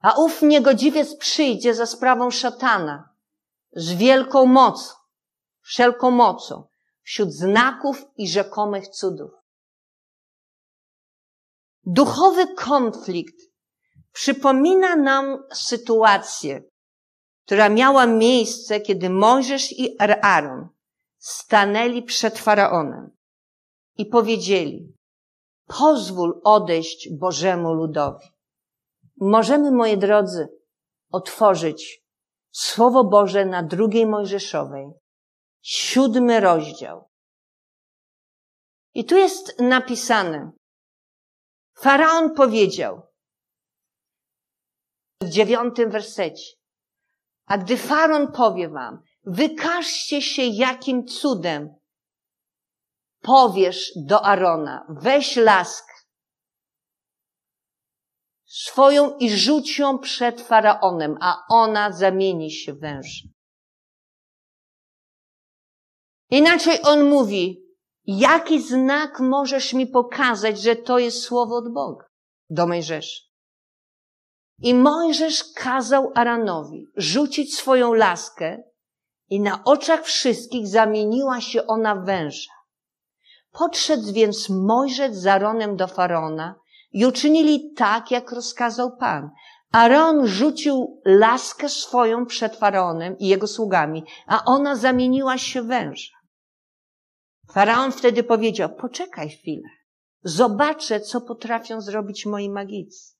A 0.00 0.14
ów 0.18 0.42
niegodziwiec 0.42 1.16
przyjdzie 1.16 1.74
za 1.74 1.86
sprawą 1.86 2.30
szatana 2.30 3.11
z 3.72 3.92
wielką 3.92 4.46
mocą, 4.46 4.94
wszelką 5.60 6.10
mocą, 6.10 6.68
wśród 7.02 7.32
znaków 7.32 8.04
i 8.16 8.28
rzekomych 8.28 8.88
cudów. 8.88 9.30
Duchowy 11.84 12.54
konflikt 12.54 13.36
przypomina 14.12 14.96
nam 14.96 15.42
sytuację, 15.52 16.62
która 17.44 17.68
miała 17.68 18.06
miejsce, 18.06 18.80
kiedy 18.80 19.10
Mojżesz 19.10 19.72
i 19.72 19.96
Aaron 20.00 20.68
stanęli 21.18 22.02
przed 22.02 22.38
Faraonem 22.38 23.10
i 23.96 24.06
powiedzieli, 24.06 24.96
pozwól 25.66 26.40
odejść 26.44 27.08
Bożemu 27.12 27.74
ludowi. 27.74 28.26
Możemy, 29.20 29.70
moi 29.70 29.98
drodzy, 29.98 30.48
otworzyć 31.10 32.01
Słowo 32.52 33.04
Boże 33.04 33.44
na 33.44 33.62
drugiej 33.62 34.06
Mojżeszowej, 34.06 34.90
siódmy 35.62 36.40
rozdział. 36.40 37.08
I 38.94 39.04
tu 39.04 39.16
jest 39.16 39.60
napisane, 39.60 40.52
Faraon 41.76 42.34
powiedział 42.34 43.02
w 45.20 45.28
dziewiątym 45.28 45.90
wersecie, 45.90 46.52
a 47.46 47.58
gdy 47.58 47.76
Faraon 47.76 48.32
powie 48.32 48.68
wam, 48.68 49.02
wykażcie 49.24 50.22
się 50.22 50.42
jakim 50.42 51.06
cudem 51.06 51.74
powiesz 53.20 53.92
do 53.96 54.22
Arona, 54.24 54.86
weź 54.88 55.36
laskę 55.36 55.91
swoją 58.52 59.16
i 59.16 59.30
rzuć 59.30 59.78
ją 59.78 59.98
przed 59.98 60.40
Faraonem, 60.40 61.18
a 61.20 61.42
ona 61.48 61.92
zamieni 61.92 62.50
się 62.50 62.72
w 62.72 62.80
węża. 62.80 63.28
Inaczej 66.30 66.78
on 66.82 67.08
mówi, 67.08 67.62
jaki 68.04 68.62
znak 68.62 69.20
możesz 69.20 69.72
mi 69.72 69.86
pokazać, 69.86 70.60
że 70.60 70.76
to 70.76 70.98
jest 70.98 71.22
słowo 71.22 71.56
od 71.56 71.72
Boga 71.72 72.04
do 72.50 72.66
Mojżesza? 72.66 73.20
I 74.58 74.74
Mojżesz 74.74 75.44
kazał 75.44 76.12
Aranowi 76.14 76.86
rzucić 76.96 77.56
swoją 77.56 77.94
laskę 77.94 78.62
i 79.28 79.40
na 79.40 79.64
oczach 79.64 80.04
wszystkich 80.04 80.66
zamieniła 80.68 81.40
się 81.40 81.66
ona 81.66 81.94
w 81.94 82.04
węża. 82.04 82.52
Podszedł 83.50 84.12
więc 84.12 84.48
Mojżesz 84.48 85.12
z 85.14 85.26
Aaronem 85.26 85.76
do 85.76 85.86
Faraona 85.86 86.61
i 86.92 87.06
uczynili 87.06 87.72
tak, 87.74 88.10
jak 88.10 88.32
rozkazał 88.32 88.96
Pan. 88.96 89.30
Aaron 89.72 90.26
rzucił 90.26 91.00
laskę 91.04 91.68
swoją 91.68 92.26
przed 92.26 92.56
Faraonem 92.56 93.18
i 93.18 93.28
jego 93.28 93.46
sługami, 93.46 94.04
a 94.26 94.44
ona 94.44 94.76
zamieniła 94.76 95.38
się 95.38 95.62
w 95.62 95.66
węża. 95.66 96.12
Faraon 97.52 97.92
wtedy 97.92 98.22
powiedział, 98.22 98.76
poczekaj 98.76 99.28
chwilę. 99.28 99.68
Zobaczę, 100.24 101.00
co 101.00 101.20
potrafią 101.20 101.80
zrobić 101.80 102.26
moi 102.26 102.50
magicy. 102.50 103.14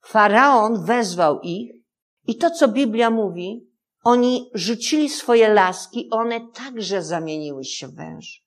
Faraon 0.00 0.84
wezwał 0.84 1.40
ich 1.40 1.70
i 2.26 2.36
to, 2.36 2.50
co 2.50 2.68
Biblia 2.68 3.10
mówi, 3.10 3.68
oni 4.04 4.50
rzucili 4.54 5.08
swoje 5.08 5.48
laski, 5.48 6.08
one 6.10 6.40
także 6.40 7.02
zamieniły 7.02 7.64
się 7.64 7.88
w 7.88 7.94
węże. 7.94 8.38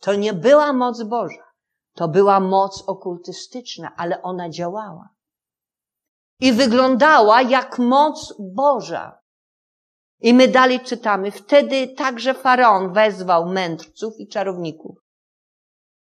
To 0.00 0.14
nie 0.14 0.32
była 0.32 0.72
moc 0.72 1.02
Boża. 1.02 1.49
To 1.94 2.08
była 2.08 2.40
moc 2.40 2.84
okultystyczna, 2.86 3.92
ale 3.96 4.22
ona 4.22 4.50
działała. 4.50 5.08
I 6.40 6.52
wyglądała 6.52 7.42
jak 7.42 7.78
moc 7.78 8.34
Boża. 8.38 9.20
I 10.20 10.34
my 10.34 10.48
dalej 10.48 10.80
czytamy, 10.80 11.30
wtedy 11.30 11.88
także 11.88 12.34
faraon 12.34 12.92
wezwał 12.92 13.46
mędrców 13.46 14.14
i 14.18 14.28
czarowników. 14.28 14.96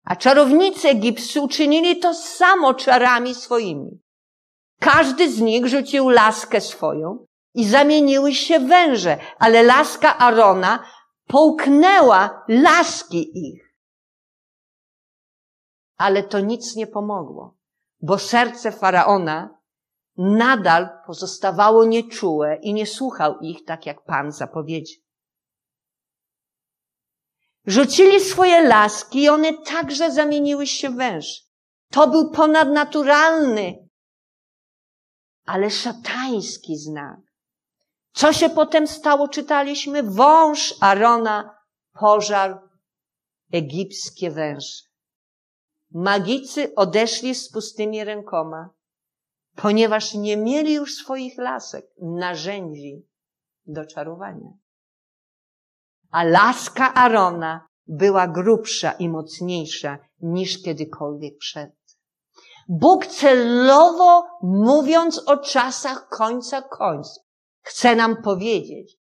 A 0.03 0.15
czarownicy 0.15 0.89
egipscy 0.89 1.41
uczynili 1.41 1.99
to 1.99 2.13
samo 2.13 2.73
czarami 2.73 3.35
swoimi. 3.35 4.01
Każdy 4.79 5.31
z 5.31 5.41
nich 5.41 5.67
rzucił 5.67 6.09
laskę 6.09 6.61
swoją 6.61 7.25
i 7.53 7.65
zamieniły 7.65 8.33
się 8.33 8.59
węże, 8.59 9.17
ale 9.39 9.63
laska 9.63 10.17
Arona 10.17 10.83
połknęła 11.27 12.43
laski 12.47 13.47
ich. 13.49 13.66
Ale 15.97 16.23
to 16.23 16.39
nic 16.39 16.75
nie 16.75 16.87
pomogło, 16.87 17.57
bo 18.01 18.17
serce 18.17 18.71
faraona 18.71 19.57
nadal 20.17 20.89
pozostawało 21.05 21.85
nieczułe 21.85 22.55
i 22.61 22.73
nie 22.73 22.85
słuchał 22.85 23.39
ich 23.39 23.65
tak, 23.65 23.85
jak 23.85 24.03
Pan 24.03 24.31
zapowiedział. 24.31 25.03
Rzucili 27.65 28.19
swoje 28.19 28.67
laski 28.67 29.23
i 29.23 29.29
one 29.29 29.53
także 29.53 30.11
zamieniły 30.11 30.67
się 30.67 30.89
w 30.89 30.95
węż. 30.95 31.43
To 31.91 32.07
był 32.07 32.31
ponadnaturalny, 32.31 33.89
ale 35.45 35.69
szatański 35.69 36.77
znak. 36.77 37.19
Co 38.11 38.33
się 38.33 38.49
potem 38.49 38.87
stało, 38.87 39.27
czytaliśmy? 39.27 40.03
Wąż 40.03 40.75
Arona 40.81 41.57
pożarł 41.93 42.57
egipskie 43.51 44.31
węże. 44.31 44.86
Magicy 45.91 46.75
odeszli 46.75 47.35
z 47.35 47.51
pustymi 47.51 48.03
rękoma, 48.03 48.69
ponieważ 49.55 50.13
nie 50.13 50.37
mieli 50.37 50.73
już 50.73 50.95
swoich 50.95 51.37
lasek, 51.37 51.85
narzędzi 52.01 53.07
do 53.65 53.85
czarowania. 53.85 54.49
A 56.11 56.23
laska 56.23 56.93
Arona 56.93 57.67
była 57.87 58.27
grubsza 58.27 58.91
i 58.91 59.09
mocniejsza 59.09 59.97
niż 60.19 60.63
kiedykolwiek 60.63 61.37
przed. 61.37 61.71
Bóg 62.69 63.05
celowo, 63.05 64.23
mówiąc 64.43 65.23
o 65.25 65.37
czasach 65.37 66.07
końca 66.09 66.61
końców, 66.61 67.23
chce 67.61 67.95
nam 67.95 68.21
powiedzieć, 68.21 68.97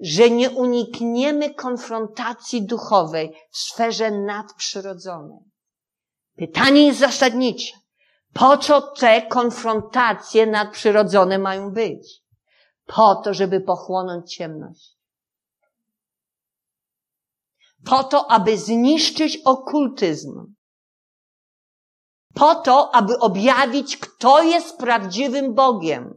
że 0.00 0.30
nie 0.30 0.50
unikniemy 0.50 1.54
konfrontacji 1.54 2.66
duchowej 2.66 3.34
w 3.50 3.58
sferze 3.58 4.10
nadprzyrodzonej. 4.10 5.38
Pytanie 6.38 6.86
jest 6.86 6.98
zasadnicze. 6.98 7.78
Po 8.32 8.58
co 8.58 8.80
te 8.80 9.22
konfrontacje 9.22 10.46
nadprzyrodzone 10.46 11.38
mają 11.38 11.70
być? 11.70 12.22
Po 12.86 13.14
to, 13.14 13.34
żeby 13.34 13.60
pochłonąć 13.60 14.34
ciemność. 14.34 14.98
Po 17.84 18.04
to, 18.04 18.30
aby 18.30 18.58
zniszczyć 18.58 19.38
okultyzm. 19.44 20.54
Po 22.34 22.54
to, 22.54 22.94
aby 22.94 23.18
objawić, 23.18 23.96
kto 23.96 24.42
jest 24.42 24.78
prawdziwym 24.78 25.54
Bogiem. 25.54 26.14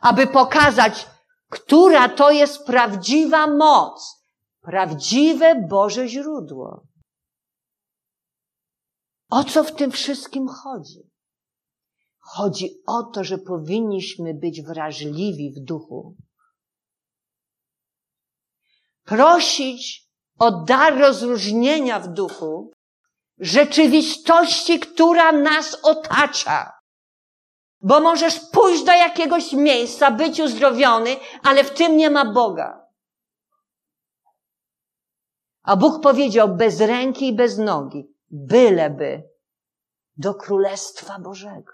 Aby 0.00 0.26
pokazać, 0.26 1.06
która 1.48 2.08
to 2.08 2.30
jest 2.30 2.66
prawdziwa 2.66 3.46
moc, 3.46 4.24
prawdziwe 4.60 5.54
Boże 5.54 6.08
źródło. 6.08 6.91
O 9.32 9.44
co 9.44 9.64
w 9.64 9.74
tym 9.74 9.90
wszystkim 9.90 10.48
chodzi? 10.48 11.10
Chodzi 12.18 12.70
o 12.86 13.02
to, 13.02 13.24
że 13.24 13.38
powinniśmy 13.38 14.34
być 14.34 14.62
wrażliwi 14.62 15.52
w 15.52 15.64
duchu. 15.64 16.16
Prosić 19.04 20.08
o 20.38 20.64
dar 20.64 20.98
rozróżnienia 20.98 22.00
w 22.00 22.08
duchu 22.08 22.72
rzeczywistości, 23.38 24.80
która 24.80 25.32
nas 25.32 25.78
otacza. 25.82 26.72
Bo 27.80 28.00
możesz 28.00 28.40
pójść 28.40 28.84
do 28.84 28.92
jakiegoś 28.92 29.52
miejsca, 29.52 30.10
być 30.10 30.40
uzdrowiony, 30.40 31.16
ale 31.42 31.64
w 31.64 31.74
tym 31.74 31.96
nie 31.96 32.10
ma 32.10 32.32
Boga. 32.32 32.86
A 35.62 35.76
Bóg 35.76 36.02
powiedział 36.02 36.56
bez 36.56 36.80
ręki 36.80 37.28
i 37.28 37.36
bez 37.36 37.58
nogi 37.58 38.11
byleby 38.32 39.22
do 40.16 40.34
Królestwa 40.34 41.18
Bożego. 41.18 41.72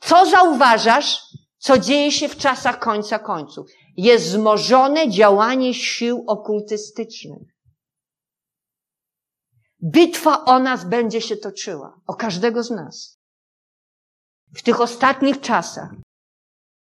Co 0.00 0.26
zauważasz, 0.26 1.22
co 1.58 1.78
dzieje 1.78 2.12
się 2.12 2.28
w 2.28 2.36
czasach 2.36 2.78
końca 2.78 3.18
końców? 3.18 3.66
Jest 3.96 4.24
wzmożone 4.24 5.10
działanie 5.10 5.74
sił 5.74 6.24
okultystycznych. 6.26 7.42
Bitwa 9.84 10.44
o 10.44 10.58
nas 10.58 10.84
będzie 10.84 11.20
się 11.20 11.36
toczyła, 11.36 12.00
o 12.06 12.14
każdego 12.14 12.62
z 12.62 12.70
nas. 12.70 13.20
W 14.54 14.62
tych 14.62 14.80
ostatnich 14.80 15.40
czasach. 15.40 15.90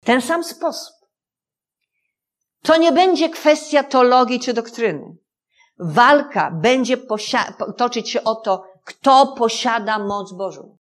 W 0.02 0.06
ten 0.06 0.20
sam 0.20 0.44
sposób. 0.44 0.94
To 2.62 2.76
nie 2.76 2.92
będzie 2.92 3.30
kwestia 3.30 3.84
teologii 3.84 4.40
czy 4.40 4.52
doktryny. 4.52 5.16
Walka 5.78 6.50
będzie 6.50 6.96
toczyć 7.76 8.10
się 8.10 8.24
o 8.24 8.34
to, 8.34 8.64
kto 8.84 9.26
posiada 9.26 9.98
moc 9.98 10.32
Bożą. 10.32 10.76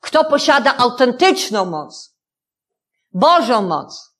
Kto 0.00 0.24
posiada 0.24 0.76
autentyczną 0.76 1.64
moc. 1.64 2.16
Bożą 3.12 3.62
moc. 3.62 4.16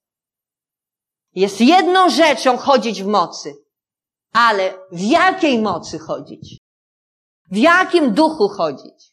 Jest 1.34 1.60
jedną 1.60 2.10
rzeczą 2.10 2.56
chodzić 2.56 3.02
w 3.02 3.06
mocy, 3.06 3.54
ale 4.32 4.78
w 4.92 5.00
jakiej 5.00 5.62
mocy 5.62 5.98
chodzić? 5.98 6.58
W 7.50 7.56
jakim 7.56 8.14
duchu 8.14 8.48
chodzić? 8.48 9.12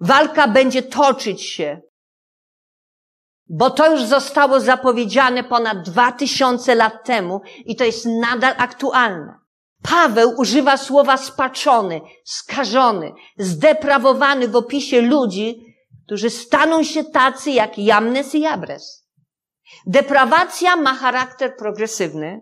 Walka 0.00 0.48
będzie 0.48 0.82
toczyć 0.82 1.42
się, 1.42 1.82
bo 3.52 3.70
to 3.70 3.92
już 3.92 4.04
zostało 4.04 4.60
zapowiedziane 4.60 5.44
ponad 5.44 5.82
dwa 5.82 6.12
tysiące 6.12 6.74
lat 6.74 7.04
temu 7.04 7.40
i 7.64 7.76
to 7.76 7.84
jest 7.84 8.06
nadal 8.06 8.54
aktualne. 8.58 9.38
Paweł 9.82 10.34
używa 10.38 10.76
słowa 10.76 11.16
spaczony, 11.16 12.00
skażony, 12.24 13.12
zdeprawowany 13.38 14.48
w 14.48 14.56
opisie 14.56 15.00
ludzi, 15.00 15.76
którzy 16.06 16.30
staną 16.30 16.82
się 16.82 17.04
tacy 17.04 17.50
jak 17.50 17.78
Jamnes 17.78 18.34
i 18.34 18.40
Jabres. 18.40 19.08
Deprawacja 19.86 20.76
ma 20.76 20.94
charakter 20.94 21.56
progresywny. 21.56 22.40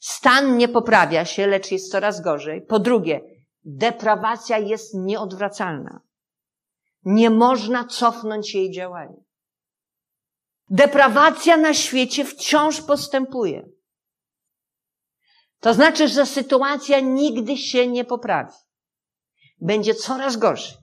Stan 0.00 0.56
nie 0.56 0.68
poprawia 0.68 1.24
się, 1.24 1.46
lecz 1.46 1.72
jest 1.72 1.90
coraz 1.90 2.20
gorzej. 2.20 2.62
Po 2.62 2.78
drugie, 2.78 3.20
deprawacja 3.64 4.58
jest 4.58 4.94
nieodwracalna. 4.94 6.00
Nie 7.04 7.30
można 7.30 7.84
cofnąć 7.84 8.54
jej 8.54 8.70
działania. 8.70 9.25
Deprawacja 10.70 11.56
na 11.56 11.74
świecie 11.74 12.24
wciąż 12.24 12.80
postępuje. 12.80 13.68
To 15.60 15.74
znaczy, 15.74 16.08
że 16.08 16.26
sytuacja 16.26 17.00
nigdy 17.00 17.56
się 17.56 17.86
nie 17.86 18.04
poprawi. 18.04 18.52
Będzie 19.60 19.94
coraz 19.94 20.36
gorzej. 20.36 20.76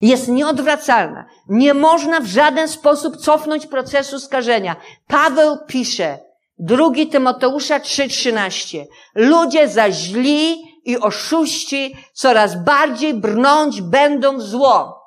Jest 0.00 0.28
nieodwracalna. 0.28 1.26
Nie 1.48 1.74
można 1.74 2.20
w 2.20 2.26
żaden 2.26 2.68
sposób 2.68 3.16
cofnąć 3.16 3.66
procesu 3.66 4.20
skażenia. 4.20 4.76
Paweł 5.06 5.56
pisze, 5.66 6.18
drugi 6.58 7.06
Tymoteusza 7.06 7.78
3,13. 7.78 8.84
Ludzie 9.14 9.68
za 9.68 9.90
źli 9.90 10.56
i 10.84 10.98
oszuści 10.98 11.96
coraz 12.12 12.64
bardziej 12.64 13.14
brnąć 13.14 13.82
będą 13.82 14.38
w 14.38 14.42
zło, 14.42 15.02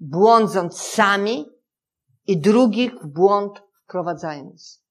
błądząc 0.00 0.80
sami 0.80 1.57
i 2.28 2.40
drugich 2.40 2.94
w 3.02 3.06
błąd 3.06 3.62
wprowadzając. 3.84 4.82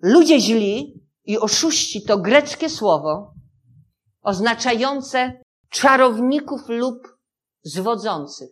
Ludzie 0.00 0.40
źli 0.40 1.00
i 1.24 1.38
oszuści 1.38 2.02
to 2.02 2.18
greckie 2.18 2.70
słowo 2.70 3.34
oznaczające 4.22 5.40
czarowników 5.70 6.60
lub 6.68 7.18
zwodzących. 7.62 8.48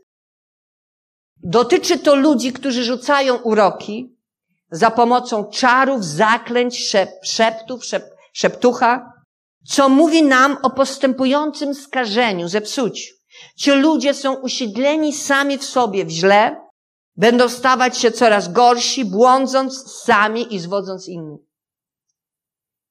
Dotyczy 1.36 1.98
to 1.98 2.14
ludzi, 2.14 2.52
którzy 2.52 2.84
rzucają 2.84 3.36
uroki 3.36 4.16
za 4.70 4.90
pomocą 4.90 5.44
czarów, 5.44 6.04
zaklęć, 6.04 6.88
szep, 6.88 7.10
szeptów, 7.24 7.84
szep, 7.84 8.04
szeptucha, 8.32 9.12
co 9.68 9.88
mówi 9.88 10.22
nam 10.22 10.56
o 10.62 10.70
postępującym 10.70 11.74
skażeniu, 11.74 12.48
zepsuciu. 12.48 13.21
Ci 13.56 13.70
ludzie 13.70 14.14
są 14.14 14.34
usiedleni 14.34 15.12
sami 15.12 15.58
w 15.58 15.64
sobie 15.64 16.04
w 16.04 16.10
źle, 16.10 16.62
będą 17.16 17.48
stawać 17.48 17.98
się 17.98 18.10
coraz 18.10 18.52
gorsi, 18.52 19.04
błądząc 19.04 19.92
sami 19.92 20.54
i 20.54 20.58
zwodząc 20.58 21.08
innych. 21.08 21.40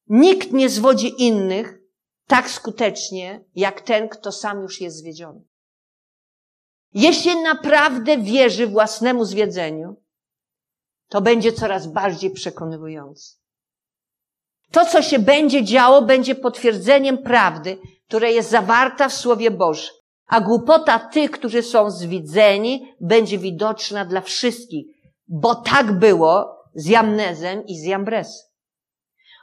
Nikt 0.08 0.52
nie 0.52 0.70
zwodzi 0.70 1.24
innych 1.24 1.80
tak 2.28 2.50
skutecznie, 2.50 3.44
jak 3.56 3.82
ten, 3.82 4.10
kto 4.10 4.32
sam 4.32 4.62
już 4.62 4.82
jest 4.82 4.98
zwiedziony. 4.98 5.42
Jeśli 6.94 7.36
naprawdę 7.42 8.18
wierzy 8.18 8.68
własnemu 8.68 9.26
zwiedzeniu, 9.26 9.96
to 11.08 11.22
będzie 11.22 11.54
coraz 11.54 11.88
bardziej 11.88 12.32
przekonywujący. 12.32 13.36
To, 14.72 14.86
co 14.86 15.02
się 15.02 15.20
będzie 15.20 15.64
działo, 15.64 16.02
będzie 16.02 16.36
potwierdzeniem 16.36 17.18
prawdy, 17.18 17.78
która 18.08 18.28
jest 18.28 18.50
zawarta 18.50 19.10
w 19.10 19.14
Słowie 19.14 19.52
Bożym 19.52 20.01
a 20.32 20.42
głupota 20.42 21.00
tych, 21.00 21.32
którzy 21.32 21.64
są 21.64 21.92
zwidzeni, 21.92 22.96
będzie 23.02 23.38
widoczna 23.38 24.06
dla 24.06 24.22
wszystkich, 24.22 24.86
bo 25.28 25.56
tak 25.56 26.00
było 26.00 26.64
z 26.76 26.86
Jamnezem 26.86 27.66
i 27.66 27.80
z 27.80 27.84
Jambresem. 27.84 28.50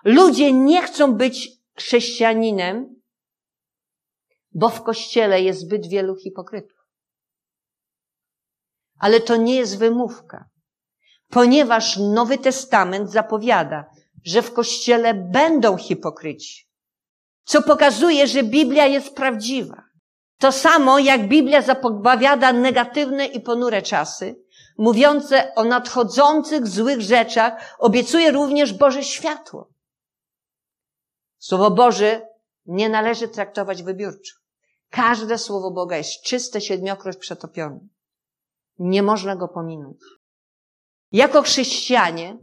Ludzie 0.05 0.53
nie 0.53 0.83
chcą 0.83 1.15
być 1.15 1.51
chrześcijaninem, 1.77 3.01
bo 4.53 4.69
w 4.69 4.83
kościele 4.83 5.43
jest 5.43 5.61
zbyt 5.61 5.87
wielu 5.87 6.17
hipokrytów. 6.17 6.79
Ale 8.99 9.21
to 9.21 9.37
nie 9.37 9.57
jest 9.57 9.79
wymówka, 9.79 10.49
ponieważ 11.29 11.97
Nowy 11.97 12.39
Testament 12.39 13.11
zapowiada, 13.11 13.85
że 14.25 14.43
w 14.43 14.53
kościele 14.53 15.15
będą 15.15 15.77
hipokryci, 15.77 16.69
co 17.45 17.63
pokazuje, 17.63 18.27
że 18.27 18.43
Biblia 18.43 18.87
jest 18.87 19.15
prawdziwa. 19.15 19.88
To 20.39 20.53
samo 20.53 20.99
jak 20.99 21.29
Biblia 21.29 21.63
zapowiada 21.63 22.53
negatywne 22.53 23.27
i 23.27 23.41
ponure 23.41 23.83
czasy, 23.83 24.37
mówiące 24.79 25.55
o 25.55 25.65
nadchodzących 25.65 26.67
złych 26.67 27.01
rzeczach, 27.01 27.77
obiecuje 27.79 28.31
również 28.31 28.73
Boże 28.73 29.05
światło. 29.05 29.69
Słowo 31.39 31.71
Boże 31.71 32.29
nie 32.67 32.89
należy 32.89 33.29
traktować 33.29 33.83
wybiórczo. 33.83 34.37
Każde 34.91 35.39
słowo 35.39 35.71
Boga 35.71 35.97
jest 35.97 36.23
czyste, 36.23 36.61
siedmiokroć 36.61 37.17
przetopione. 37.17 37.81
Nie 38.79 39.03
można 39.03 39.37
go 39.37 39.49
pominąć. 39.49 39.97
Jako 41.13 41.43
chrześcijanie 41.43 42.39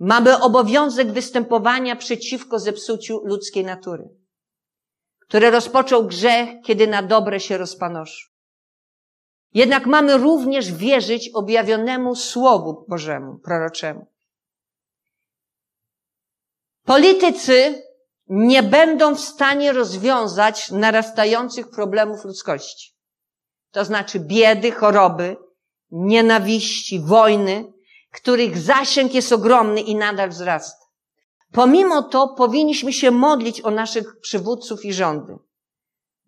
mamy 0.00 0.40
obowiązek 0.40 1.12
występowania 1.12 1.96
przeciwko 1.96 2.58
zepsuciu 2.58 3.20
ludzkiej 3.24 3.64
natury 3.64 4.21
które 5.32 5.50
rozpoczął 5.50 6.06
grzech, 6.06 6.48
kiedy 6.64 6.86
na 6.86 7.02
dobre 7.02 7.40
się 7.40 7.58
rozpanoszy. 7.58 8.26
Jednak 9.54 9.86
mamy 9.86 10.16
również 10.16 10.72
wierzyć 10.72 11.30
objawionemu 11.34 12.14
Słowu 12.14 12.84
Bożemu, 12.88 13.38
proroczemu. 13.38 14.06
Politycy 16.84 17.82
nie 18.26 18.62
będą 18.62 19.14
w 19.14 19.20
stanie 19.20 19.72
rozwiązać 19.72 20.70
narastających 20.70 21.70
problemów 21.70 22.24
ludzkości. 22.24 22.94
To 23.70 23.84
znaczy 23.84 24.20
biedy, 24.20 24.72
choroby, 24.72 25.36
nienawiści, 25.90 27.00
wojny, 27.00 27.72
których 28.10 28.58
zasięg 28.58 29.14
jest 29.14 29.32
ogromny 29.32 29.80
i 29.80 29.94
nadal 29.94 30.28
wzrasta. 30.28 30.81
Pomimo 31.52 32.02
to 32.02 32.28
powinniśmy 32.28 32.92
się 32.92 33.10
modlić 33.10 33.60
o 33.60 33.70
naszych 33.70 34.20
przywódców 34.20 34.84
i 34.84 34.92
rządy 34.92 35.38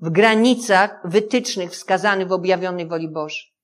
w 0.00 0.10
granicach 0.10 1.00
wytycznych 1.04 1.70
wskazanych 1.70 2.28
w 2.28 2.32
objawionej 2.32 2.88
woli 2.88 3.08
Bożej. 3.08 3.54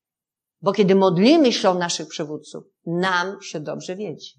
Bo 0.63 0.73
kiedy 0.73 0.95
modlimy 0.95 1.53
się 1.53 1.71
o 1.71 1.75
naszych 1.75 2.09
przywódców, 2.09 2.65
nam 2.87 3.43
się 3.43 3.61
dobrze 3.61 3.97
wiedzie. 3.97 4.31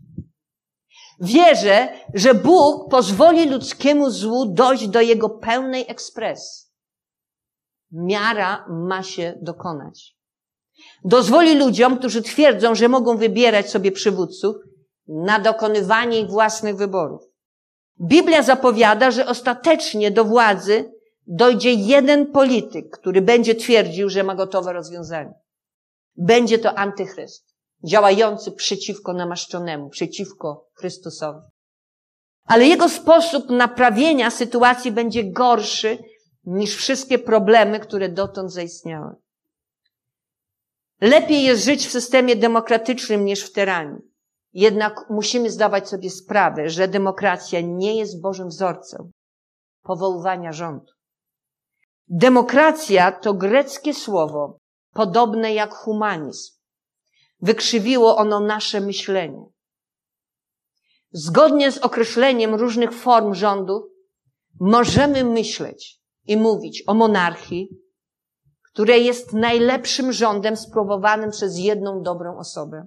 Wierzę, 1.20 1.90
że 2.14 2.34
Bóg 2.34 2.92
pozwoli 2.92 3.50
ludzkiemu 3.50 4.10
złu 4.10 4.46
dojść 4.46 4.88
do 4.88 5.02
jego 5.02 5.30
pełnej 5.30 5.86
ekspresji. 5.88 6.72
Miara 7.92 8.66
ma 8.70 9.04
się 9.04 9.40
dokonać. 9.42 10.18
Dozwoli 11.06 11.56
ludziom, 11.56 11.98
którzy 11.98 12.22
twierdzą, 12.22 12.76
że 12.76 12.90
mogą 12.90 13.18
wybierać 13.18 13.70
sobie 13.70 13.92
przywódców, 13.92 14.56
na 15.08 15.40
dokonywanie 15.40 16.20
ich 16.20 16.30
własnych 16.30 16.76
wyborów. 16.76 17.22
Biblia 18.02 18.44
zapowiada, 18.44 19.12
że 19.12 19.28
ostatecznie 19.28 20.12
do 20.12 20.26
władzy 20.26 20.92
dojdzie 21.28 21.74
jeden 21.74 22.32
polityk, 22.32 22.98
który 22.98 23.22
będzie 23.22 23.56
twierdził, 23.56 24.10
że 24.10 24.24
ma 24.24 24.36
gotowe 24.36 24.74
rozwiązanie. 24.74 25.34
Będzie 26.16 26.60
to 26.60 26.78
antychryst, 26.78 27.56
działający 27.84 28.52
przeciwko 28.52 29.14
namaszczonemu, 29.14 29.90
przeciwko 29.90 30.68
Chrystusowi. 30.74 31.40
Ale 32.46 32.66
jego 32.66 32.90
sposób 32.90 33.50
naprawienia 33.50 34.32
sytuacji 34.32 34.92
będzie 34.92 35.24
gorszy 35.24 35.98
niż 36.44 36.76
wszystkie 36.76 37.20
problemy, 37.20 37.80
które 37.80 38.10
dotąd 38.10 38.54
zaistniały. 38.54 39.16
Lepiej 41.02 41.44
jest 41.44 41.66
żyć 41.66 41.88
w 41.88 41.92
systemie 41.92 42.36
demokratycznym 42.36 43.26
niż 43.26 43.44
w 43.44 43.52
tyranii. 43.52 44.11
Jednak 44.54 45.10
musimy 45.10 45.50
zdawać 45.50 45.90
sobie 45.90 46.10
sprawę, 46.10 46.70
że 46.70 46.88
demokracja 46.88 47.62
nie 47.62 47.98
jest 47.98 48.22
Bożym 48.22 48.48
wzorcem 48.48 49.12
powoływania 49.84 50.52
rządu. 50.52 50.92
Demokracja 52.08 53.12
to 53.12 53.34
greckie 53.34 53.94
słowo, 53.94 54.58
podobne 54.94 55.54
jak 55.54 55.74
humanizm. 55.74 56.54
Wykrzywiło 57.42 58.18
ono 58.18 58.40
nasze 58.40 58.82
myślenie. 58.82 59.46
Zgodnie 61.12 61.72
z 61.72 61.78
określeniem 61.78 62.56
różnych 62.56 62.94
form 62.94 63.34
rządu, 63.34 63.92
możemy 64.60 65.24
myśleć 65.24 66.00
i 66.28 66.38
mówić 66.38 66.84
o 66.88 66.94
monarchii, 66.94 67.70
które 68.72 69.00
jest 69.00 69.34
najlepszym 69.34 70.14
rządem 70.14 70.58
sprawowanym 70.58 71.32
przez 71.32 71.58
jedną 71.58 72.02
dobrą 72.02 72.38
osobę. 72.38 72.86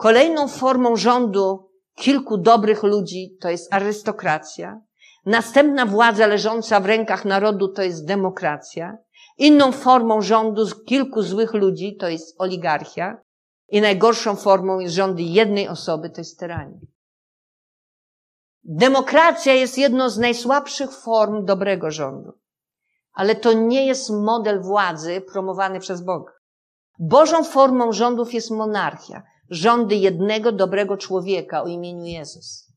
Kolejną 0.00 0.48
formą 0.48 0.96
rządu 0.96 1.70
kilku 1.94 2.38
dobrych 2.38 2.82
ludzi 2.82 3.36
to 3.40 3.50
jest 3.50 3.74
arystokracja. 3.74 4.80
Następna 5.26 5.86
władza 5.86 6.26
leżąca 6.26 6.80
w 6.80 6.86
rękach 6.86 7.24
narodu 7.24 7.68
to 7.68 7.82
jest 7.82 8.04
demokracja. 8.04 8.98
Inną 9.38 9.72
formą 9.72 10.22
rządu 10.22 10.66
kilku 10.86 11.22
złych 11.22 11.54
ludzi 11.54 11.96
to 11.96 12.08
jest 12.08 12.40
oligarchia. 12.40 13.22
I 13.68 13.80
najgorszą 13.80 14.36
formą 14.36 14.78
jest 14.78 14.94
rządy 14.94 15.22
jednej 15.22 15.68
osoby, 15.68 16.10
to 16.10 16.20
jest 16.20 16.38
tyrania. 16.38 16.78
Demokracja 18.64 19.54
jest 19.54 19.78
jedną 19.78 20.10
z 20.10 20.18
najsłabszych 20.18 20.92
form 20.92 21.44
dobrego 21.44 21.90
rządu. 21.90 22.32
Ale 23.12 23.34
to 23.34 23.52
nie 23.52 23.86
jest 23.86 24.10
model 24.10 24.62
władzy 24.62 25.20
promowany 25.32 25.80
przez 25.80 26.02
Boga. 26.02 26.32
Bożą 26.98 27.44
formą 27.44 27.92
rządów 27.92 28.34
jest 28.34 28.50
monarchia. 28.50 29.22
Rządy 29.50 29.94
jednego 29.94 30.52
dobrego 30.52 30.96
człowieka 30.96 31.62
o 31.62 31.68
imieniu 31.68 32.04
Jezus. 32.04 32.72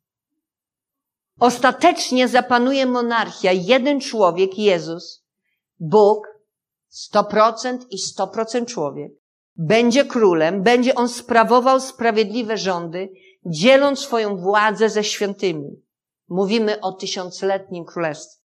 Ostatecznie 1.39 2.27
zapanuje 2.27 2.85
monarchia, 2.85 3.51
jeden 3.51 4.01
człowiek, 4.01 4.57
Jezus, 4.57 5.25
Bóg, 5.79 6.27
100% 7.13 7.77
i 7.89 7.97
100% 7.97 8.65
człowiek. 8.65 9.11
Będzie 9.55 10.05
królem, 10.05 10.63
będzie 10.63 10.95
on 10.95 11.09
sprawował 11.09 11.79
sprawiedliwe 11.79 12.57
rządy, 12.57 13.09
dzieląc 13.45 13.99
swoją 13.99 14.37
władzę 14.37 14.89
ze 14.89 15.03
świętymi. 15.03 15.81
Mówimy 16.29 16.81
o 16.81 16.91
tysiącletnim 16.91 17.85
królestwie. 17.85 18.43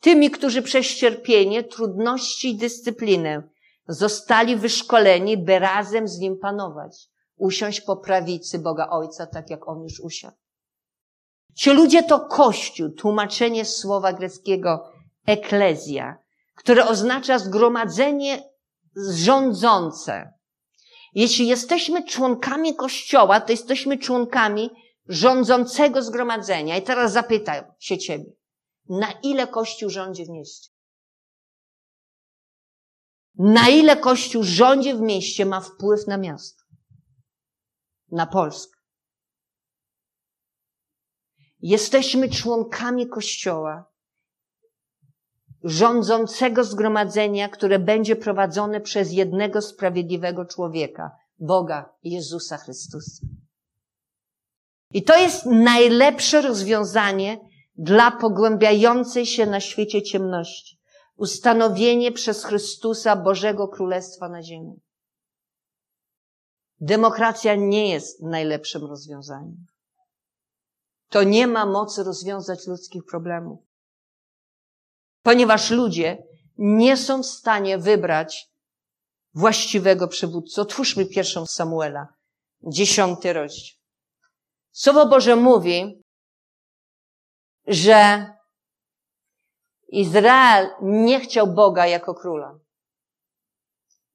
Tymi, 0.00 0.30
którzy 0.30 0.62
przez 0.62 0.86
cierpienie, 0.86 1.64
trudności 1.64 2.50
i 2.50 2.56
dyscyplinę 2.56 3.42
zostali 3.88 4.56
wyszkoleni, 4.56 5.36
by 5.36 5.58
razem 5.58 6.08
z 6.08 6.18
nim 6.18 6.38
panować. 6.38 7.08
Usiąść 7.36 7.80
po 7.80 7.96
prawicy 7.96 8.58
Boga 8.58 8.88
Ojca, 8.90 9.26
tak 9.26 9.50
jak 9.50 9.68
on 9.68 9.82
już 9.82 10.00
usiadł. 10.00 10.36
Ci 11.54 11.70
ludzie 11.70 12.02
to 12.02 12.20
Kościół, 12.20 12.90
tłumaczenie 12.90 13.64
słowa 13.64 14.12
greckiego 14.12 14.92
eklezja, 15.26 16.18
które 16.54 16.88
oznacza 16.88 17.38
zgromadzenie 17.38 18.42
rządzące. 19.10 20.32
Jeśli 21.14 21.46
jesteśmy 21.46 22.04
członkami 22.04 22.74
Kościoła, 22.74 23.40
to 23.40 23.52
jesteśmy 23.52 23.98
członkami 23.98 24.70
rządzącego 25.08 26.02
zgromadzenia. 26.02 26.76
I 26.76 26.82
teraz 26.82 27.12
zapytaj 27.12 27.62
się 27.78 27.98
ciebie, 27.98 28.32
na 28.88 29.12
ile 29.22 29.46
Kościół 29.46 29.90
rządzi 29.90 30.24
w 30.24 30.28
mieście? 30.28 30.70
Na 33.38 33.68
ile 33.68 33.96
Kościół 33.96 34.42
rządzi 34.42 34.94
w 34.94 35.00
mieście 35.00 35.46
ma 35.46 35.60
wpływ 35.60 36.06
na 36.06 36.16
miasto? 36.16 36.65
Na 38.10 38.26
Polskę. 38.26 38.76
Jesteśmy 41.60 42.28
członkami 42.28 43.08
Kościoła, 43.08 43.92
rządzącego 45.64 46.64
zgromadzenia, 46.64 47.48
które 47.48 47.78
będzie 47.78 48.16
prowadzone 48.16 48.80
przez 48.80 49.12
jednego 49.12 49.62
sprawiedliwego 49.62 50.44
człowieka, 50.44 51.10
Boga 51.38 51.92
Jezusa 52.02 52.56
Chrystusa. 52.56 53.26
I 54.90 55.02
to 55.02 55.16
jest 55.16 55.46
najlepsze 55.46 56.42
rozwiązanie 56.42 57.40
dla 57.78 58.10
pogłębiającej 58.10 59.26
się 59.26 59.46
na 59.46 59.60
świecie 59.60 60.02
ciemności. 60.02 60.78
Ustanowienie 61.16 62.12
przez 62.12 62.44
Chrystusa 62.44 63.16
Bożego 63.16 63.68
Królestwa 63.68 64.28
na 64.28 64.42
ziemi. 64.42 64.80
Demokracja 66.80 67.54
nie 67.54 67.90
jest 67.90 68.22
najlepszym 68.22 68.84
rozwiązaniem. 68.84 69.66
To 71.08 71.22
nie 71.22 71.46
ma 71.46 71.66
mocy 71.66 72.04
rozwiązać 72.04 72.66
ludzkich 72.66 73.04
problemów. 73.04 73.60
Ponieważ 75.22 75.70
ludzie 75.70 76.22
nie 76.58 76.96
są 76.96 77.22
w 77.22 77.26
stanie 77.26 77.78
wybrać 77.78 78.50
właściwego 79.34 80.08
przywódcy. 80.08 80.60
Otwórzmy 80.60 81.06
pierwszą 81.06 81.46
Samuela, 81.46 82.08
dziesiąty 82.62 83.32
rozdział. 83.32 83.76
Słowo 84.70 85.06
Boże 85.06 85.36
mówi, 85.36 86.02
że 87.66 88.26
Izrael 89.88 90.70
nie 90.82 91.20
chciał 91.20 91.46
Boga 91.46 91.86
jako 91.86 92.14
króla. 92.14 92.58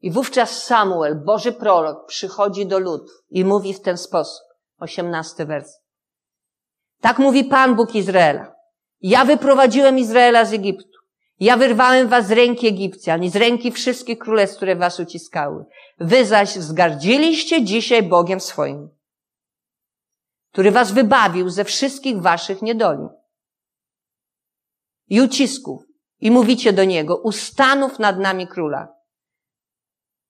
I 0.02 0.12
wówczas 0.12 0.64
Samuel, 0.64 1.24
Boży 1.26 1.52
prorok, 1.52 2.08
przychodzi 2.08 2.66
do 2.66 2.80
ludu 2.80 3.06
i 3.30 3.46
mówi 3.46 3.74
w 3.74 3.82
ten 3.82 3.98
sposób. 3.98 4.44
Osiemnasty 4.80 5.46
wers. 5.46 5.78
Tak 7.02 7.20
mówi 7.20 7.44
Pan 7.44 7.76
Bóg 7.76 7.96
Izraela. 7.96 8.56
Ja 9.02 9.26
wyprowadziłem 9.26 10.00
Izraela 10.00 10.46
z 10.46 10.54
Egiptu. 10.54 11.00
Ja 11.40 11.58
wyrwałem 11.58 12.08
was 12.08 12.28
z 12.28 12.32
ręki 12.32 12.68
Egipcjan 12.68 13.24
i 13.24 13.30
z 13.30 13.36
ręki 13.36 13.72
wszystkich 13.72 14.20
królestw, 14.20 14.58
które 14.58 14.76
was 14.76 15.00
uciskały. 15.00 15.66
Wy 16.00 16.26
zaś 16.26 16.58
wzgardziliście 16.58 17.64
dzisiaj 17.64 18.04
Bogiem 18.04 18.40
swoim, 18.40 18.90
który 20.52 20.72
was 20.72 20.92
wybawił 20.92 21.50
ze 21.50 21.64
wszystkich 21.64 22.22
waszych 22.22 22.62
niedoli 22.62 23.08
i 25.08 25.22
ucisków. 25.22 25.84
I 26.20 26.32
mówicie 26.32 26.74
do 26.74 26.84
Niego, 26.84 27.18
ustanów 27.18 28.00
nad 28.00 28.20
nami 28.20 28.48
króla. 28.48 29.01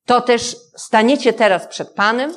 To 0.05 0.21
też 0.21 0.55
staniecie 0.75 1.33
teraz 1.33 1.67
przed 1.67 1.93
Panem, 1.93 2.31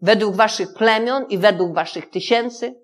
według 0.00 0.36
waszych 0.36 0.74
plemion 0.74 1.24
i 1.28 1.38
według 1.38 1.74
waszych 1.74 2.10
tysięcy, 2.10 2.74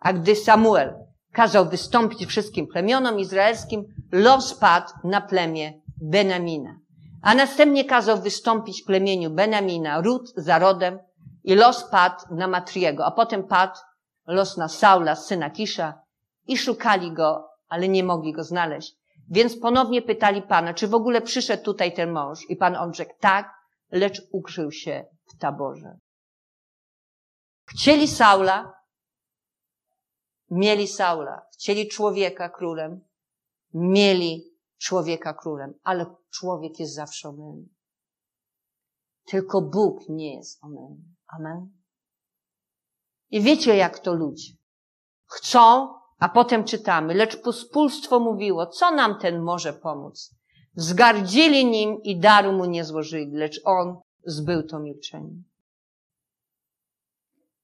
a 0.00 0.12
gdy 0.12 0.36
Samuel 0.36 0.94
kazał 1.32 1.68
wystąpić 1.68 2.26
wszystkim 2.26 2.66
plemionom 2.66 3.18
izraelskim, 3.18 3.84
los 4.12 4.54
padł 4.54 4.92
na 5.04 5.20
plemię 5.20 5.80
Benamina. 6.00 6.78
A 7.22 7.34
następnie 7.34 7.84
kazał 7.84 8.20
wystąpić 8.22 8.82
plemieniu 8.82 9.30
Benamina, 9.30 10.00
ród 10.00 10.32
za 10.36 10.58
rodem 10.58 10.98
i 11.44 11.54
los 11.54 11.84
padł 11.84 12.24
na 12.30 12.48
Matriego, 12.48 13.06
a 13.06 13.10
potem 13.10 13.44
padł 13.44 13.78
los 14.26 14.56
na 14.56 14.68
Saula, 14.68 15.16
syna 15.16 15.50
Kisza 15.50 16.02
i 16.46 16.58
szukali 16.58 17.12
go, 17.12 17.48
ale 17.68 17.88
nie 17.88 18.04
mogli 18.04 18.32
go 18.32 18.44
znaleźć. 18.44 19.01
Więc 19.30 19.56
ponownie 19.56 20.02
pytali 20.02 20.42
Pana, 20.42 20.74
czy 20.74 20.88
w 20.88 20.94
ogóle 20.94 21.20
przyszedł 21.20 21.64
tutaj 21.64 21.94
ten 21.94 22.12
mąż? 22.12 22.50
I 22.50 22.56
Pan 22.56 22.76
odrzekł, 22.76 23.14
tak, 23.20 23.54
lecz 23.90 24.22
ukrył 24.32 24.72
się 24.72 25.04
w 25.34 25.38
taborze. 25.38 25.98
Chcieli 27.66 28.08
Saula, 28.08 28.72
mieli 30.50 30.88
Saula. 30.88 31.42
Chcieli 31.52 31.88
człowieka 31.88 32.48
królem, 32.48 33.00
mieli 33.74 34.52
człowieka 34.78 35.34
królem, 35.34 35.74
ale 35.82 36.06
człowiek 36.30 36.80
jest 36.80 36.94
zawsze 36.94 37.28
omylny. 37.28 37.68
Tylko 39.26 39.62
Bóg 39.62 40.08
nie 40.08 40.36
jest 40.36 40.64
omylny. 40.64 41.04
Amen. 41.26 41.82
I 43.30 43.40
wiecie, 43.40 43.76
jak 43.76 43.98
to 43.98 44.14
ludzie. 44.14 44.52
Chcą, 45.26 45.94
a 46.22 46.28
potem 46.28 46.64
czytamy, 46.64 47.14
lecz 47.14 47.36
pospólstwo 47.36 48.20
mówiło, 48.20 48.66
co 48.66 48.90
nam 48.90 49.18
ten 49.18 49.42
może 49.42 49.72
pomóc? 49.72 50.34
Zgardzili 50.74 51.66
nim 51.66 52.02
i 52.02 52.20
daru 52.20 52.52
mu 52.52 52.64
nie 52.64 52.84
złożyli, 52.84 53.36
lecz 53.36 53.60
on 53.64 54.00
zbył 54.26 54.62
to 54.62 54.78
milczenie. 54.78 55.42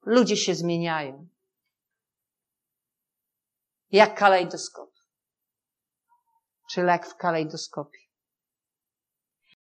Ludzie 0.06 0.36
się 0.36 0.54
zmieniają 0.54 1.28
jak 3.92 4.18
kalejdoskop. 4.18 4.90
Czy 6.70 6.82
lek 6.82 7.06
w 7.06 7.16
kalejdoskopie. 7.16 7.98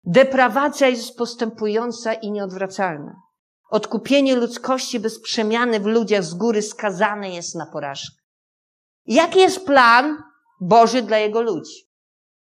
Deprawacja 0.04 0.88
jest 0.88 1.18
postępująca 1.18 2.14
i 2.14 2.30
nieodwracalna. 2.30 3.22
Odkupienie 3.70 4.36
ludzkości 4.36 5.00
bez 5.00 5.20
przemiany 5.20 5.80
w 5.80 5.86
ludziach 5.86 6.24
z 6.24 6.34
góry 6.34 6.62
skazane 6.62 7.30
jest 7.30 7.54
na 7.54 7.66
porażkę. 7.66 8.17
Jaki 9.08 9.38
jest 9.38 9.66
plan 9.66 10.22
Boży 10.60 11.02
dla 11.02 11.18
Jego 11.18 11.42
ludzi? 11.42 11.88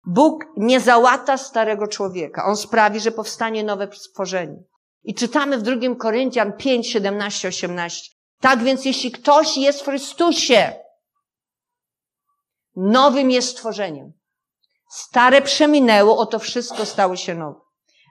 Bóg 0.07 0.45
nie 0.57 0.81
załata 0.81 1.37
starego 1.37 1.87
człowieka. 1.87 2.45
On 2.45 2.57
sprawi, 2.57 3.01
że 3.01 3.13
powstanie 3.13 3.65
nowe 3.65 3.89
stworzenie. 3.93 4.63
I 5.05 5.15
czytamy 5.15 5.59
w 5.59 5.63
2 5.63 5.95
Koryntian 5.99 6.53
5, 6.53 6.93
17, 6.93 7.49
18. 7.49 8.11
Tak 8.41 8.63
więc 8.63 8.85
jeśli 8.85 9.11
ktoś 9.11 9.57
jest 9.57 9.81
w 9.81 9.85
Chrystusie, 9.85 10.73
Nowym 12.77 13.31
jest 13.31 13.49
stworzeniem. 13.49 14.13
Stare 14.91 15.43
przeminęło, 15.43 16.19
oto 16.19 16.39
wszystko 16.39 16.87
stało 16.87 17.17
się 17.17 17.35
nowe. 17.35 17.61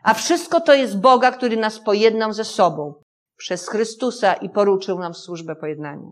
A 0.04 0.14
wszystko 0.14 0.62
to 0.62 0.74
jest 0.74 1.00
Boga, 1.00 1.32
który 1.32 1.58
nas 1.58 1.80
pojednał 1.80 2.34
ze 2.34 2.46
sobą 2.46 3.04
przez 3.38 3.70
Chrystusa 3.70 4.34
i 4.34 4.50
poruczył 4.50 5.00
nam 5.00 5.14
służbę 5.14 5.56
pojednania. 5.56 6.10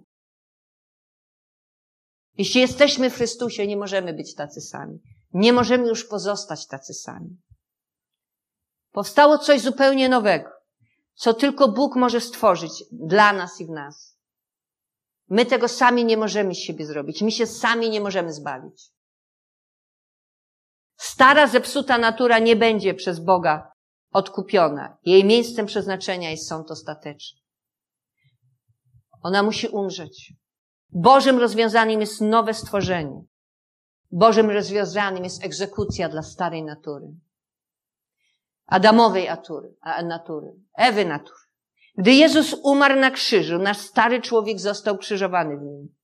Jeśli 2.40 2.62
jesteśmy 2.62 3.10
w 3.10 3.16
Chrystusie, 3.16 3.68
nie 3.68 3.78
możemy 3.78 4.14
być 4.14 4.36
tacy 4.36 4.62
sami. 4.62 5.00
Nie 5.34 5.54
możemy 5.54 5.88
już 5.88 6.06
pozostać 6.06 6.68
tacy 6.68 6.94
sami. 6.94 7.38
Powstało 8.92 9.38
coś 9.38 9.62
zupełnie 9.62 10.10
nowego, 10.10 10.50
co 11.14 11.34
tylko 11.34 11.68
Bóg 11.68 11.96
może 11.96 12.22
stworzyć 12.22 12.72
dla 12.92 13.34
nas 13.34 13.62
i 13.62 13.66
w 13.66 13.70
nas. 13.70 14.18
My 15.30 15.46
tego 15.46 15.68
sami 15.68 16.06
nie 16.06 16.18
możemy 16.18 16.56
z 16.56 16.58
siebie 16.58 16.86
zrobić. 16.86 17.22
My 17.22 17.32
się 17.32 17.48
sami 17.48 17.90
nie 17.90 18.02
możemy 18.02 18.34
zbawić. 18.34 18.92
Stara, 20.98 21.48
zepsuta 21.48 21.98
natura 21.98 22.40
nie 22.40 22.56
będzie 22.56 22.94
przez 22.94 23.20
Boga 23.20 23.72
odkupiona. 24.12 24.98
Jej 25.04 25.26
miejscem 25.26 25.66
przeznaczenia 25.66 26.32
jest 26.32 26.48
sąd 26.48 26.72
ostateczny. 26.72 27.40
Ona 29.22 29.44
musi 29.44 29.68
umrzeć. 29.68 30.34
Bożym 30.92 31.40
rozwiązaniem 31.40 32.02
jest 32.02 32.22
nowe 32.22 32.54
stworzenie. 32.54 33.22
Bożym 34.12 34.50
rozwiązaniem 34.50 35.24
jest 35.24 35.46
egzekucja 35.46 36.10
dla 36.10 36.22
starej 36.22 36.64
natury. 36.64 37.08
Adamowej 38.66 39.28
natury, 39.28 39.74
natury, 40.04 40.48
Ewy 40.78 41.06
natury. 41.06 41.40
Gdy 41.98 42.12
Jezus 42.12 42.56
umarł 42.64 43.00
na 43.00 43.12
krzyżu, 43.12 43.58
nasz 43.58 43.78
stary 43.78 44.22
człowiek 44.22 44.60
został 44.60 44.98
krzyżowany 44.98 45.58
w 45.58 45.62
nim. 45.62 45.96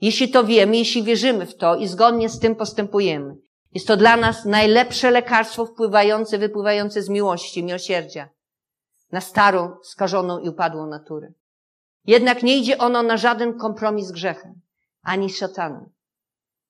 Jeśli 0.00 0.30
to 0.30 0.44
wiemy, 0.44 0.76
jeśli 0.76 1.02
wierzymy 1.02 1.46
w 1.46 1.56
to 1.56 1.76
i 1.76 1.88
zgodnie 1.88 2.28
z 2.28 2.38
tym 2.38 2.56
postępujemy, 2.56 3.36
jest 3.72 3.86
to 3.86 3.96
dla 3.96 4.16
nas 4.16 4.44
najlepsze 4.44 5.10
lekarstwo 5.10 5.66
wpływające, 5.66 6.38
wypływające 6.38 7.02
z 7.02 7.08
miłości, 7.08 7.64
miłosierdzia 7.64 8.28
na 9.12 9.20
starą, 9.20 9.76
skażoną 9.82 10.38
i 10.38 10.48
upadłą 10.48 10.86
naturę. 10.86 11.32
Jednak 12.06 12.42
nie 12.42 12.56
idzie 12.56 12.78
ono 12.78 13.02
na 13.02 13.16
żaden 13.16 13.58
kompromis 13.58 14.06
z 14.06 14.12
grzechem, 14.12 14.60
ani 15.02 15.30
szatanem. 15.30 15.90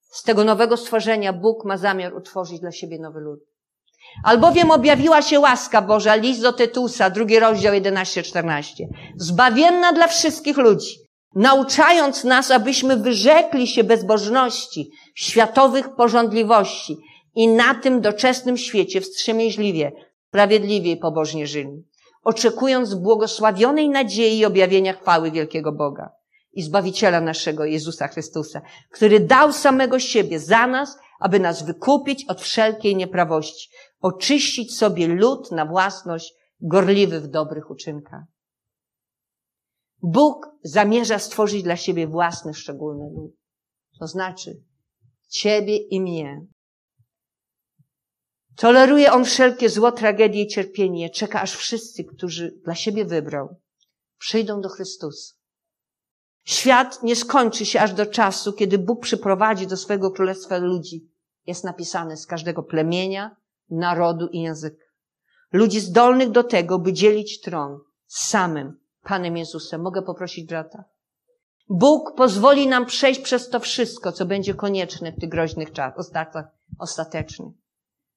Z 0.01 0.23
tego 0.23 0.45
nowego 0.45 0.77
stworzenia 0.77 1.33
Bóg 1.33 1.65
ma 1.65 1.77
zamiar 1.77 2.15
utworzyć 2.15 2.61
dla 2.61 2.73
siebie 2.73 2.99
nowy 2.99 3.21
lud. 3.21 3.41
Albowiem 4.25 4.71
objawiła 4.71 5.23
się 5.23 5.41
łaska 5.41 5.83
Boża, 5.83 6.15
list 6.15 6.43
do 6.43 6.53
Tytusa, 6.53 7.11
drugi 7.11 7.39
rozdział 7.39 7.75
11-14. 7.75 8.85
Zbawienna 9.17 9.93
dla 9.93 10.07
wszystkich 10.07 10.57
ludzi, 10.57 10.97
nauczając 11.35 12.25
nas, 12.25 12.51
abyśmy 12.51 12.97
wyrzekli 12.97 13.67
się 13.67 13.85
bezbożności, 13.85 14.91
światowych 15.15 15.95
porządliwości 15.97 16.97
i 17.35 17.49
na 17.49 17.75
tym 17.75 18.01
doczesnym 18.01 18.57
świecie 18.57 19.01
wstrzemięźliwie, 19.01 19.93
sprawiedliwie 20.29 20.93
i 20.93 20.97
pobożnie 20.97 21.47
żyli, 21.47 21.83
oczekując 22.23 22.95
błogosławionej 22.95 23.89
nadziei 23.89 24.39
i 24.39 24.45
objawienia 24.45 24.93
chwały 24.93 25.31
wielkiego 25.31 25.73
Boga 25.73 26.11
i 26.53 26.63
Zbawiciela 26.63 27.21
naszego 27.21 27.65
Jezusa 27.65 28.09
Chrystusa, 28.09 28.63
który 28.91 29.21
dał 29.21 29.53
samego 29.53 29.99
siebie 29.99 30.41
za 30.41 30.67
nas, 30.67 30.99
aby 31.21 31.41
nas 31.41 31.63
wykupić 31.63 32.25
od 32.29 32.41
wszelkiej 32.41 32.97
nieprawości, 32.97 33.71
oczyścić 34.01 34.77
sobie 34.77 35.09
lud 35.09 35.53
na 35.53 35.67
własność, 35.67 36.35
gorliwy 36.61 37.21
w 37.21 37.29
dobrych 37.29 37.71
uczynkach. 37.71 38.23
Bóg 40.03 40.47
zamierza 40.63 41.19
stworzyć 41.19 41.63
dla 41.63 41.77
siebie 41.77 42.07
własny, 42.07 42.55
szczególny 42.55 43.11
lud. 43.15 43.33
To 44.01 44.07
znaczy, 44.07 44.63
ciebie 45.29 45.77
i 45.77 46.01
mnie. 46.01 46.47
Toleruje 48.61 49.13
on 49.13 49.25
wszelkie 49.25 49.69
zło, 49.69 49.93
tragedie 49.93 50.43
i 50.43 50.47
cierpienie. 50.47 51.11
Czeka, 51.11 51.41
aż 51.41 51.57
wszyscy, 51.57 52.05
którzy 52.05 52.61
dla 52.65 52.75
siebie 52.75 53.05
wybrał, 53.05 53.57
przyjdą 54.19 54.61
do 54.61 54.69
Chrystusa. 54.69 55.35
Świat 56.45 57.03
nie 57.03 57.17
skończy 57.17 57.67
się 57.67 57.81
aż 57.81 57.93
do 57.93 58.07
czasu, 58.07 58.53
kiedy 58.53 58.79
Bóg 58.79 59.03
przyprowadzi 59.03 59.67
do 59.67 59.77
swojego 59.77 60.11
królestwa 60.11 60.59
ludzi. 60.59 61.11
Jest 61.47 61.65
napisane 61.65 62.17
z 62.17 62.27
każdego 62.27 62.63
plemienia, 62.63 63.37
narodu 63.71 64.29
i 64.29 64.41
języka. 64.41 64.85
Ludzi 65.53 65.81
zdolnych 65.81 66.31
do 66.31 66.45
tego, 66.45 66.79
by 66.79 66.93
dzielić 66.93 67.41
tron 67.41 67.79
z 68.07 68.29
samym 68.29 68.79
Panem 69.03 69.37
Jezusem. 69.37 69.83
Mogę 69.83 70.03
poprosić 70.03 70.47
brata? 70.47 70.85
Bóg 71.69 72.15
pozwoli 72.17 72.67
nam 72.67 72.87
przejść 72.87 73.21
przez 73.21 73.49
to 73.49 73.61
wszystko, 73.61 74.13
co 74.13 74.27
będzie 74.27 74.55
konieczne 74.55 75.13
w 75.13 75.21
tych 75.21 75.29
groźnych 75.29 75.73
czasach 75.73 75.95
ostatecznych. 76.79 77.60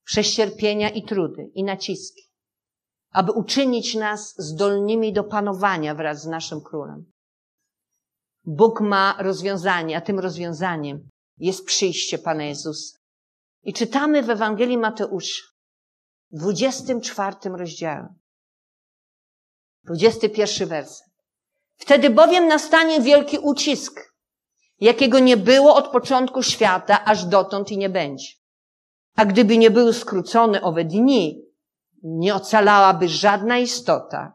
Przez 0.03 0.35
cierpienia 0.35 0.89
i 0.89 1.03
trudy 1.03 1.49
i 1.53 1.63
naciski, 1.63 2.21
aby 3.11 3.31
uczynić 3.31 3.95
nas 3.95 4.33
zdolnymi 4.37 5.13
do 5.13 5.23
panowania 5.23 5.95
wraz 5.95 6.21
z 6.21 6.25
naszym 6.25 6.61
królem. 6.61 7.11
Bóg 8.45 8.81
ma 8.81 9.15
rozwiązanie, 9.19 9.97
a 9.97 10.01
tym 10.01 10.19
rozwiązaniem 10.19 11.09
jest 11.37 11.65
przyjście 11.65 12.17
Pana 12.17 12.43
Jezusa. 12.43 12.97
I 13.63 13.73
czytamy 13.73 14.23
w 14.23 14.29
Ewangelii 14.29 14.77
Mateusza, 14.77 15.41
w 16.31 16.39
24 16.39 17.35
rozdziale, 17.43 18.13
21 19.83 20.67
werset. 20.67 21.07
Wtedy 21.75 22.09
bowiem 22.09 22.47
nastanie 22.47 23.01
wielki 23.01 23.37
ucisk, 23.37 24.13
jakiego 24.79 25.19
nie 25.19 25.37
było 25.37 25.75
od 25.75 25.91
początku 25.91 26.43
świata, 26.43 27.05
aż 27.05 27.25
dotąd 27.25 27.71
i 27.71 27.77
nie 27.77 27.89
będzie. 27.89 28.27
A 29.15 29.25
gdyby 29.25 29.57
nie 29.57 29.71
były 29.71 29.93
skrócone 29.93 30.61
owe 30.61 30.85
dni, 30.85 31.41
nie 32.03 32.35
ocalałaby 32.35 33.07
żadna 33.09 33.57
istota, 33.57 34.33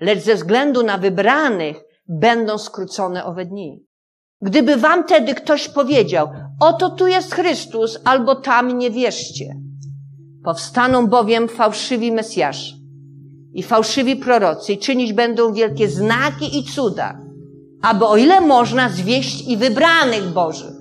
lecz 0.00 0.18
ze 0.18 0.34
względu 0.34 0.82
na 0.82 0.98
wybranych 0.98 1.84
będą 2.08 2.58
skrócone 2.58 3.24
owe 3.24 3.44
dni. 3.44 3.84
Gdyby 4.42 4.76
wam 4.76 5.04
tedy 5.04 5.34
ktoś 5.34 5.68
powiedział, 5.68 6.28
oto 6.60 6.90
tu 6.90 7.06
jest 7.06 7.34
Chrystus, 7.34 7.98
albo 8.04 8.34
tam 8.34 8.78
nie 8.78 8.90
wierzcie. 8.90 9.54
Powstaną 10.44 11.06
bowiem 11.06 11.48
fałszywi 11.48 12.12
Mesjasze 12.12 12.74
i 13.52 13.62
fałszywi 13.62 14.16
prorocy 14.16 14.72
i 14.72 14.78
czynić 14.78 15.12
będą 15.12 15.52
wielkie 15.52 15.88
znaki 15.88 16.58
i 16.58 16.64
cuda, 16.64 17.20
aby 17.82 18.04
o 18.04 18.16
ile 18.16 18.40
można 18.40 18.88
zwieść 18.88 19.48
i 19.48 19.56
wybranych 19.56 20.32
Bożych, 20.32 20.74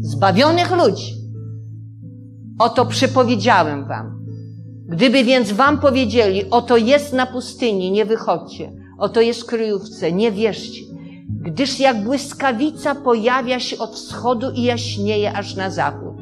zbawionych 0.00 0.70
ludzi. 0.70 1.17
Oto 2.58 2.86
przypowiedziałem 2.86 3.84
wam. 3.84 4.18
Gdyby 4.88 5.24
więc 5.24 5.52
wam 5.52 5.78
powiedzieli, 5.78 6.50
oto 6.50 6.76
jest 6.76 7.12
na 7.12 7.26
pustyni, 7.26 7.90
nie 7.90 8.04
wychodźcie, 8.04 8.72
oto 8.98 9.20
jest 9.20 9.44
kryjówce, 9.44 10.12
nie 10.12 10.32
wierzcie, 10.32 10.82
gdyż 11.28 11.80
jak 11.80 12.04
błyskawica 12.04 12.94
pojawia 12.94 13.60
się 13.60 13.78
od 13.78 13.94
wschodu 13.94 14.50
i 14.50 14.62
jaśnieje 14.62 15.32
aż 15.32 15.56
na 15.56 15.70
zachód. 15.70 16.14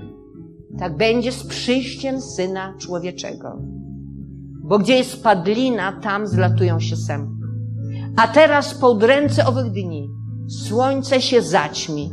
Tak 0.78 0.96
będzie 0.96 1.32
z 1.32 1.46
przyjściem 1.46 2.20
Syna 2.20 2.74
Człowieczego. 2.78 3.56
Bo 4.62 4.78
gdzie 4.78 4.96
jest 4.96 5.22
padlina, 5.22 5.92
tam 5.92 6.26
zlatują 6.26 6.80
się 6.80 6.96
sępy. 6.96 7.46
A 8.16 8.28
teraz 8.28 8.74
po 8.74 8.90
udręce 8.90 9.46
owych 9.46 9.72
dni 9.72 10.10
słońce 10.48 11.20
się 11.20 11.42
zaćmi 11.42 12.10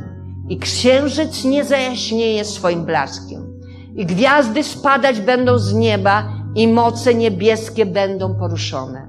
i 0.50 0.58
księżyc 0.58 1.44
nie 1.44 1.64
zajaśnieje 1.64 2.46
swoim 2.46 2.86
blaskiem. 2.86 3.53
I 3.96 4.06
gwiazdy 4.06 4.64
spadać 4.64 5.22
będą 5.22 5.58
z 5.58 5.74
nieba 5.74 6.24
i 6.56 6.68
moce 6.68 7.14
niebieskie 7.14 7.86
będą 7.86 8.36
poruszone. 8.36 9.08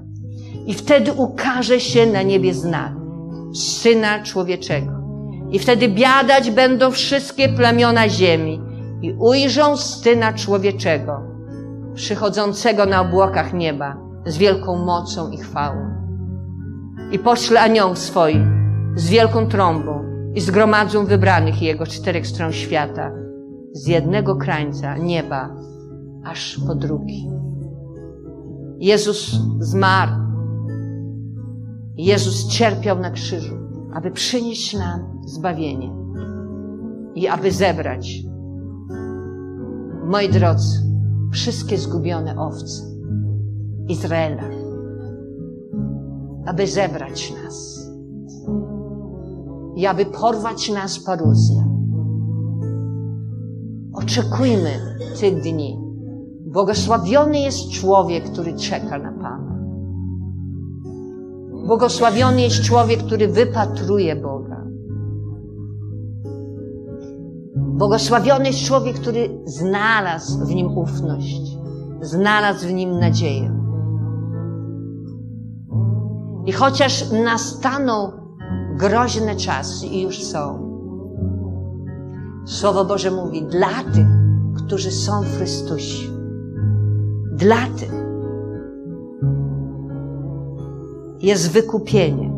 I 0.65 0.73
wtedy 0.73 1.13
ukaże 1.13 1.79
się 1.79 2.05
na 2.05 2.21
niebie 2.21 2.53
znak 2.53 2.93
Syna 3.53 4.23
Człowieczego. 4.23 4.91
I 5.51 5.59
wtedy 5.59 5.89
biadać 5.89 6.51
będą 6.51 6.91
wszystkie 6.91 7.49
plemiona 7.49 8.09
ziemi 8.09 8.61
i 9.01 9.13
ujrzą 9.13 9.77
Syna 9.77 10.33
Człowieczego, 10.33 11.21
przychodzącego 11.95 12.85
na 12.85 13.01
obłokach 13.01 13.53
nieba 13.53 13.97
z 14.25 14.37
wielką 14.37 14.77
mocą 14.77 15.31
i 15.31 15.37
chwałą. 15.37 15.95
I 17.11 17.19
pośle 17.19 17.61
anioł 17.61 17.95
swoi 17.95 18.45
z 18.95 19.09
wielką 19.09 19.47
trąbą 19.47 20.03
i 20.35 20.41
zgromadzą 20.41 21.05
wybranych 21.05 21.61
Jego 21.61 21.85
czterech 21.85 22.27
stron 22.27 22.53
świata 22.53 23.24
z 23.75 23.87
jednego 23.87 24.35
krańca 24.35 24.97
nieba 24.97 25.55
aż 26.23 26.59
po 26.67 26.75
drugi. 26.75 27.29
Jezus 28.79 29.39
zmarł. 29.59 30.11
Jezus 31.97 32.47
cierpiał 32.47 32.99
na 32.99 33.11
krzyżu, 33.11 33.55
aby 33.93 34.11
przynieść 34.11 34.77
nam 34.77 35.21
zbawienie 35.25 35.95
i 37.15 37.27
aby 37.27 37.51
zebrać, 37.51 38.23
moi 40.05 40.29
drodzy, 40.29 40.79
wszystkie 41.31 41.77
zgubione 41.77 42.35
owce 42.37 42.83
Izraela, 43.87 44.49
aby 46.45 46.67
zebrać 46.67 47.33
nas 47.43 47.89
i 49.75 49.87
aby 49.87 50.05
porwać 50.05 50.69
nas 50.69 50.99
paruzja. 50.99 51.64
Oczekujmy 53.95 54.69
tych 55.19 55.41
dni 55.41 55.85
Błogosławiony 56.55 57.39
jest 57.39 57.69
człowiek, 57.69 58.23
który 58.23 58.53
czeka 58.53 58.97
na 58.97 59.11
Pana. 59.11 59.55
Błogosławiony 61.67 62.41
jest 62.41 62.61
człowiek, 62.61 63.03
który 63.03 63.27
wypatruje 63.27 64.15
Boga. 64.15 64.65
Błogosławiony 67.55 68.45
jest 68.45 68.59
człowiek, 68.59 68.95
który 68.95 69.41
znalazł 69.45 70.45
w 70.45 70.55
nim 70.55 70.77
ufność, 70.77 71.57
znalazł 72.01 72.67
w 72.67 72.73
nim 72.73 72.99
nadzieję. 72.99 73.59
I 76.45 76.51
chociaż 76.51 77.11
nastaną 77.11 78.11
groźne 78.77 79.35
czasy 79.35 79.87
i 79.87 80.01
już 80.01 80.23
są, 80.23 80.74
Słowo 82.45 82.85
Boże 82.85 83.11
mówi 83.11 83.43
dla 83.43 83.83
tych, 83.93 84.07
którzy 84.55 84.91
są 84.91 85.21
w 85.21 85.37
Chrystusie. 85.37 86.07
Dla 87.31 87.67
tych 87.79 87.91
jest 91.21 91.51
wykupienie 91.51 92.31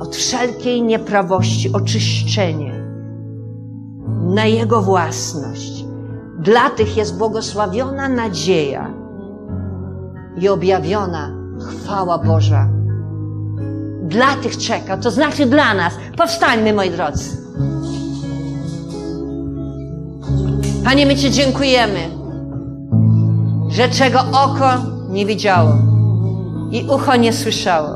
od 0.00 0.16
wszelkiej 0.16 0.82
nieprawości, 0.82 1.72
oczyszczenie 1.72 2.72
na 4.22 4.44
Jego 4.44 4.82
własność. 4.82 5.84
Dla 6.38 6.70
tych 6.70 6.96
jest 6.96 7.18
błogosławiona 7.18 8.08
nadzieja 8.08 8.94
i 10.40 10.48
objawiona 10.48 11.30
chwała 11.60 12.18
Boża. 12.18 12.68
Dla 14.02 14.34
tych 14.42 14.56
czeka, 14.56 14.96
to 14.96 15.10
znaczy 15.10 15.46
dla 15.46 15.74
nas. 15.74 15.94
Powstańmy, 16.16 16.72
moi 16.72 16.90
drodzy. 16.90 17.36
Panie, 20.88 21.06
my 21.06 21.16
Ci 21.16 21.30
dziękujemy, 21.30 22.00
że 23.68 23.88
czego 23.88 24.20
oko 24.20 24.68
nie 25.10 25.26
widziało 25.26 25.72
i 26.70 26.86
ucho 26.86 27.16
nie 27.16 27.32
słyszało, 27.32 27.88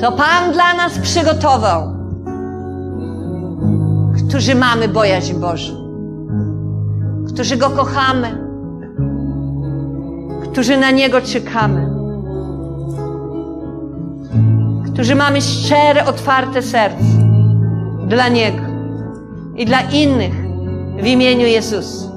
to 0.00 0.12
Pan 0.12 0.52
dla 0.52 0.74
nas 0.74 0.98
przygotował, 0.98 1.94
którzy 4.16 4.54
mamy 4.54 4.88
bojaźń 4.88 5.34
Bożą, 5.34 5.74
którzy 7.28 7.56
Go 7.56 7.70
kochamy, 7.70 8.38
którzy 10.42 10.76
na 10.76 10.90
Niego 10.90 11.20
czekamy, 11.20 11.90
którzy 14.92 15.14
mamy 15.14 15.40
szczere, 15.40 16.06
otwarte 16.06 16.62
serce 16.62 17.04
dla 18.06 18.28
Niego 18.28 18.62
i 19.56 19.66
dla 19.66 19.80
innych 19.80 20.47
w 21.02 21.06
imieniu 21.06 21.46
Jezusa. 21.46 22.07